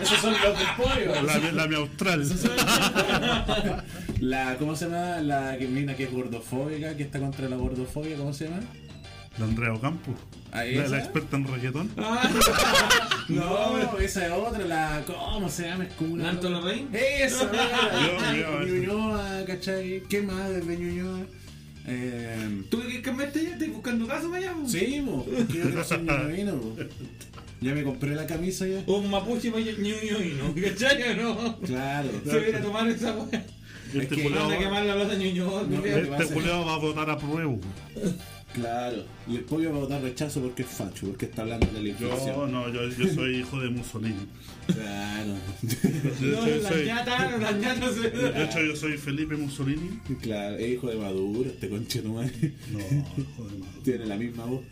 [0.02, 1.22] Esos son los del pollo.
[1.22, 2.22] La, la mi austral.
[4.20, 5.20] La, ¿cómo se llama?
[5.20, 8.60] La que mina que es gordofóbica, que está contra la gordofobia, ¿cómo se llama?
[9.38, 10.14] La Andrea Ocampo.
[10.52, 11.90] ¿Ah, La, la experta en reggaetón.
[11.98, 12.30] Ah,
[13.28, 15.02] No, esa es otra, la.
[15.06, 15.84] ¿Cómo se llama?
[15.84, 16.24] Es como una.
[16.24, 16.88] ¿Nanto Larraín?
[16.92, 17.50] Esa,
[18.66, 20.02] Ñuñoa, ¿cachai?
[20.08, 21.26] ¿Qué más de Ñuñoa?
[21.88, 22.62] Eh.
[22.70, 23.50] ¿Tuve que cambiarte ya?
[23.50, 24.54] ¿Estás buscando caso para allá?
[24.66, 26.76] Sí, mo, porque yo ñuñoino, mo.
[27.60, 28.82] Ya me compré la camisa ya.
[28.86, 30.54] Un mapuche para ñoñoino.
[30.62, 31.58] ¿Cachai o no?
[31.60, 32.08] Claro.
[32.24, 33.44] Se viene a tomar esa weá.
[33.94, 34.94] Este que a quemar la.
[34.94, 37.54] No, a este culeado va a votar a prueba.
[38.54, 39.04] Claro.
[39.28, 41.98] Y el pollo va a votar rechazo porque es facho, porque está hablando de la
[41.98, 42.52] Yo inflación.
[42.52, 44.26] no, yo, yo soy hijo de Mussolini.
[44.66, 45.34] Claro.
[45.62, 48.10] De No, hecho, yo la soy, ñata, la ñata se...
[48.10, 50.00] de hecho, yo soy Felipe Mussolini.
[50.22, 52.54] Claro, es hijo de Maduro, este conche madre.
[52.72, 53.80] No, hijo de madre.
[53.84, 54.62] Tiene la misma voz.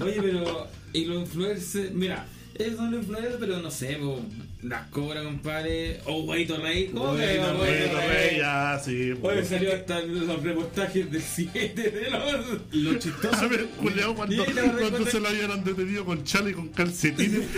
[0.00, 0.68] Oye, pero.
[0.92, 1.92] Y los influencers.
[1.92, 2.24] Mira,
[2.56, 4.20] ellos son los influencers, pero no sé, po,
[4.62, 6.00] las cobra, compadre.
[6.06, 6.86] O Guaito Rey.
[6.92, 9.14] ¿Cómo que Guaito Rey, ya, sí.
[9.22, 12.60] Oye, salió hasta los reportajes del 7 de los.
[12.72, 13.36] Lo chistoso.
[13.36, 17.42] A ver, culeado, cuando, cuando cuando- se lo habían detenido con chale y con calcetines.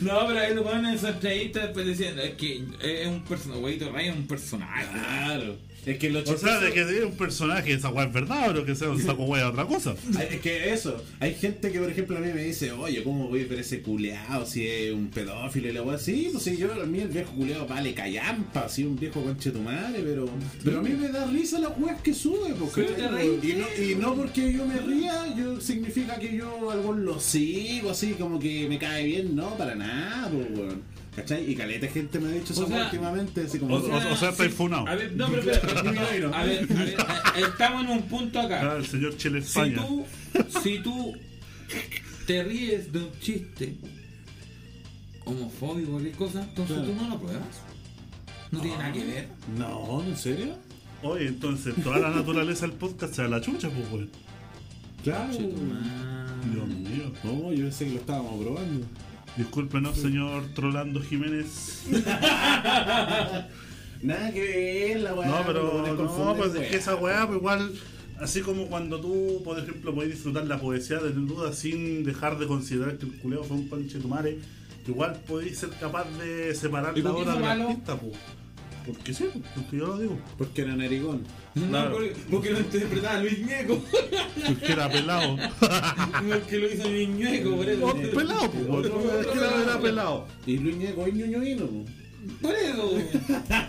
[0.00, 3.60] No, pero ahí lo ponen en esa entrevista después diciendo es que es un personaje.
[3.60, 4.86] Guaito Rey es un personaje.
[4.92, 5.56] Claro.
[5.86, 8.64] Es que lo O sea, de que es un personaje, esa weá es verdad, pero
[8.66, 9.94] que sea un saco weá otra cosa.
[10.30, 13.42] Es que eso, hay gente que por ejemplo a mí me dice, oye, ¿cómo voy
[13.42, 15.98] a ver ese culeado si es un pedófilo y la weá?
[15.98, 19.50] Sí, pues sí, yo a mí el viejo culeado vale callampa, así un viejo conche
[19.50, 20.28] tu madre, pero,
[20.62, 23.02] pero a mí me da risa las weas que sube, pues, Pero ¿cachai?
[23.02, 23.44] te reís.
[23.44, 27.90] y, no, y no porque yo me ría, yo significa que yo algo lo sigo,
[27.90, 30.99] así como que me cae bien, no, para nada, pues, weón.
[31.16, 31.50] ¿Cachai?
[31.50, 33.74] Y caleta gente me ha dicho eso sea, últimamente, así como...
[33.76, 34.86] o- o- sea, estáis funado.
[34.86, 35.80] A ver, no, pero espera.
[35.80, 35.82] A
[36.12, 36.68] ver, a ver,
[37.36, 38.76] estamos en un punto Ah, acá.
[38.76, 40.04] el señor Chile Si tú,
[40.62, 41.14] si tú
[42.26, 43.74] te ríes de un chiste
[45.24, 46.92] homofóbico o cualquier cosa, entonces Claro.
[46.92, 47.60] tú no lo pruebas.
[48.52, 49.28] No tiene nada que ver.
[49.56, 50.56] No, ¿en serio?
[51.02, 54.10] Oye, entonces, toda la naturaleza del podcast se da la chucha, pues, weón.
[55.02, 55.32] Claro.
[55.32, 57.12] Dios mío.
[57.24, 58.86] No, yo pensé que lo estábamos probando.
[59.36, 61.84] Discúlpenos, señor Trolando Jiménez.
[64.02, 65.28] Nada que ver la weá.
[65.28, 67.72] No, pero no, pues es que esa weá, pues igual,
[68.18, 72.46] así como cuando tú, por ejemplo, podés disfrutar la poesía de duda sin dejar de
[72.46, 74.38] considerar que el culeo fue un panche de tu madre,
[74.84, 78.14] que igual podéis ser capaz de separar ¿Y la obra del artista, pues.
[78.92, 79.24] Porque sí,
[79.54, 80.18] porque yo lo digo.
[80.38, 81.22] Porque era narigón.
[81.54, 81.92] No, Claro.
[81.92, 83.84] porque, porque lo interpretaba Luis Ñeco.
[84.46, 85.36] Porque era pelado.
[86.28, 87.80] porque lo hizo Luis Ñeco, por eso.
[87.86, 89.20] No, pelado, pues, weón.
[89.20, 90.26] es que era, era pelado.
[90.46, 91.66] Y Luis Ñeco es ñoño vino.
[91.66, 91.84] po.
[92.42, 92.94] Por eso.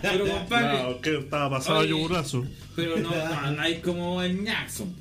[0.02, 0.82] Pero compadre.
[0.82, 1.88] No, que estaba pasado Oye.
[1.90, 2.44] yogurazo.
[2.76, 4.94] Pero no, no, no hay como el Jackson.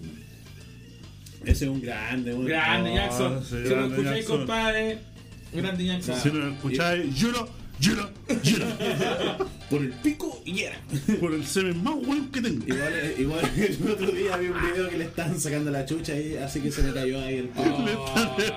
[1.44, 2.46] Ese es un grande, weón.
[2.46, 3.44] Grande No, Jackson.
[3.44, 4.38] sí, si lo escucháis, Jackson.
[4.38, 4.98] compadre.
[5.54, 6.16] Grande Jackson.
[6.22, 7.50] Si no escucháis, lloro,
[7.80, 8.10] lloro,
[8.44, 8.68] lloro.
[9.72, 10.78] Por el pico y era.
[11.22, 12.66] Por el semen más weón que tengo.
[12.68, 16.12] Igual, eh, igual el otro día vi un video que le estaban sacando la chucha
[16.12, 17.78] ahí, así que se me cayó ahí el pelo.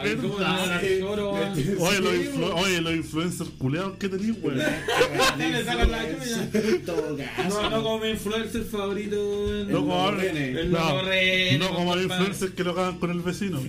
[0.03, 0.99] Ay, ¿cómo no la Sí.
[0.99, 1.53] lloro, weón?
[1.79, 4.59] Oye, los, oye, los influencers culeados que tenéis, weón.
[4.59, 6.49] Le sacan la chucha.
[6.53, 7.63] En todo caso.
[7.63, 9.15] No, no como mi influencer favorito.
[9.17, 10.49] No El como, loco Rene.
[10.51, 13.61] El no, loco Rene, no como los influencers que lo hagan con el vecino.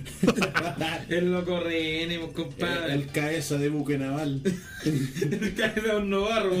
[1.08, 2.94] El loco René, pues, compadre.
[2.94, 4.42] El cabeza de buque naval.
[4.84, 6.56] El cae de un novarro.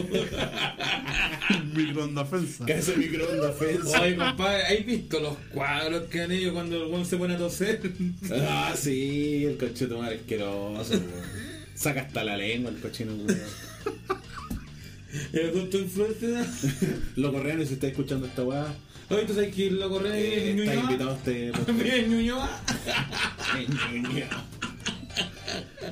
[1.74, 2.66] Microondafensa.
[2.66, 3.96] Cabeza de microondas fence.
[3.98, 7.80] Oye, compadre, ¿has visto los cuadros que han hecho cuando el se pone a toser?
[8.32, 10.90] Ah, sí, el cochino madre asqueroso.
[10.92, 11.04] weón.
[11.74, 13.38] Saca hasta la lengua el cochino, weón.
[15.32, 16.44] ¿El tu influencer?
[17.16, 18.66] Loco si está escuchando esta weá,
[19.08, 20.82] Oye, ¿tú sabes que loco René eh, es está Ñuñoa?
[20.82, 21.52] invitado a este.
[21.72, 22.62] Bien, Ñuñoa.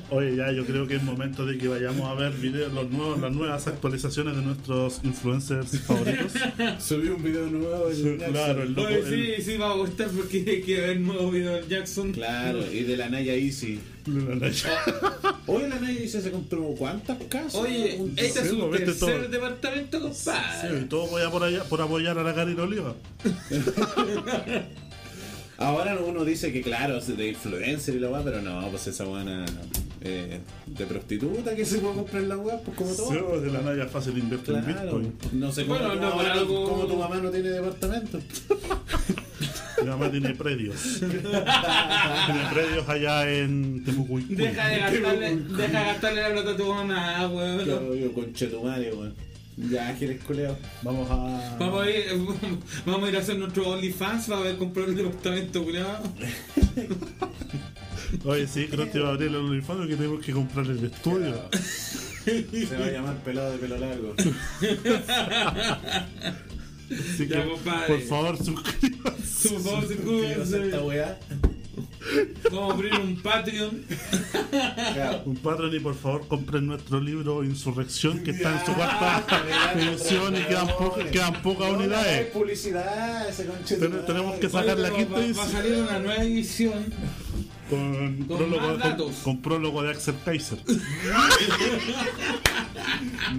[0.09, 3.19] Oye, ya, yo creo que es momento de que vayamos a ver videos, los nuevos,
[3.21, 6.33] las nuevas actualizaciones de nuestros influencers favoritos.
[6.79, 7.89] Subí un video nuevo.
[7.89, 8.31] de Jackson.
[8.31, 8.87] claro, el loco.
[8.87, 12.11] Oye, el- sí, sí, va a gustar porque hay que ver nuevo video del Jackson.
[12.11, 13.79] Claro, y de la Naya Easy.
[15.47, 17.55] Oye, la Naya Easy se compró cuántas casas.
[17.55, 19.27] Oye, Un- este es Sí, su tercer todo.
[19.29, 20.79] departamento, Sí, compadre.
[20.81, 22.93] y todo voy a por, allá, por apoyar a la Karina Oliva.
[25.57, 29.05] Ahora uno dice que claro, es de influencer y la weá, pero no, pues esa
[29.05, 29.45] buena
[30.01, 33.11] eh, de prostituta que se puede comprar la weá, pues como todo.
[33.11, 35.39] Sí, pues, de la Naya fácil invierte en Claro, Bitcoin.
[35.39, 38.19] no sé cómo, Bueno, tu no, algo- cómo tu mamá no tiene departamento.
[39.81, 40.99] Mi mamá tiene predios.
[40.99, 41.19] tiene
[42.53, 44.33] predios allá en Temucuicú.
[44.35, 47.63] Deja de gastarle, deja de gastarle la plata a tu mamá, weón.
[47.65, 49.13] Claro, yo conche tu madre, weón.
[49.57, 50.57] Ya, Giles culeado.
[50.81, 51.55] Vamos a.
[51.57, 52.05] Vamos a ir,
[52.85, 56.03] vamos a ir a hacer nuestro OnlyFans para ver comprar el departamento, culiado.
[58.25, 61.49] Oye, sí, creo que va a abrir el OnlyFans que tenemos que comprar el estudio.
[62.25, 64.15] Se va a llamar pelado de pelo largo.
[66.89, 67.87] Así que, Ya, compadre.
[67.87, 69.49] por favor, suscríbanse.
[69.49, 70.81] Por favor, ¿Qué va a hacer esta suscríbanse.
[70.81, 71.19] weá?
[72.51, 73.83] Vamos a abrir un Patreon.
[74.93, 75.23] Claro.
[75.25, 79.23] Un patrón y por favor compren nuestro libro Insurrección que está en su cuarta
[79.75, 82.27] edición y quedan, po- quedan pocas No, unidades.
[82.33, 83.43] no, publicidad, ese
[83.77, 86.93] Ten- tenemos que sacar la quinta va, va a salir una nueva edición.
[87.69, 89.15] con, Con prólogo, más con, datos.
[89.23, 90.59] con prólogo de Axel Kaiser.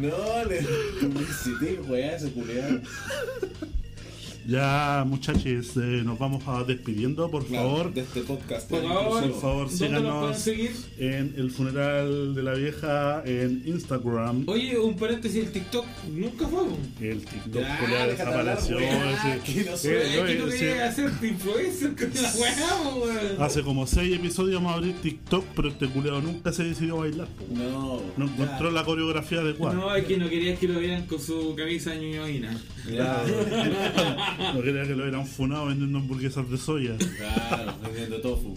[0.00, 0.62] No, le
[1.00, 2.80] publicité, weá, ese culeado.
[4.46, 7.28] Ya, muchachos, eh, nos vamos a despidiendo.
[7.30, 8.68] Por favor, de este podcast.
[8.70, 9.32] Por tan favor, inclusivo.
[9.32, 10.88] por favor, ¿dónde nos síganos.
[10.98, 14.44] en el funeral de la vieja en Instagram.
[14.46, 16.62] Oye, un paréntesis, el TikTok nunca fue.
[17.08, 18.56] El TikTok Ya, eh, con la
[22.94, 23.42] weón.
[23.42, 27.00] Hace como seis episodios vamos a abrir TikTok, pero este culiado nunca se decidió a
[27.00, 27.28] bailar.
[27.28, 27.44] po.
[27.50, 29.74] No, No encontró la coreografía adecuada.
[29.74, 32.56] No, es que no querías que lo vieran con su camisa ñuñoína.
[32.90, 33.24] Ya,
[34.54, 36.96] No quería que lo hubieran funado vendiendo hamburguesas de soya.
[36.98, 38.54] claro, vendiendo tofu.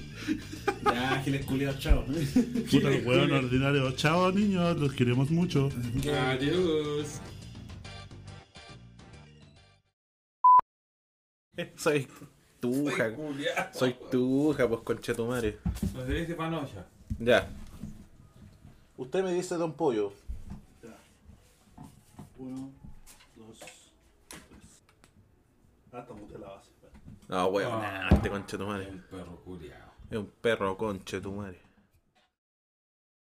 [0.83, 2.05] Ya, Giles culiado, chao.
[2.05, 3.91] Puta el weón ordinario.
[3.91, 5.69] Chao niños, los queremos mucho.
[6.27, 7.21] Adiós.
[11.75, 12.07] Soy
[12.59, 13.11] tuja.
[13.73, 15.57] Soy tuja, pues concha tu madre.
[15.93, 16.85] No se dice panocha.
[17.19, 17.49] Ya.
[18.97, 20.13] Usted me dice Don Pollo.
[22.37, 22.71] Uno,
[23.35, 24.83] dos, tres.
[25.91, 26.69] Ah, estamos de la base.
[27.27, 28.87] No, weón, este concha tu madre.
[28.89, 29.91] El perro culiao.
[30.09, 31.61] Es un perro concha tu madre.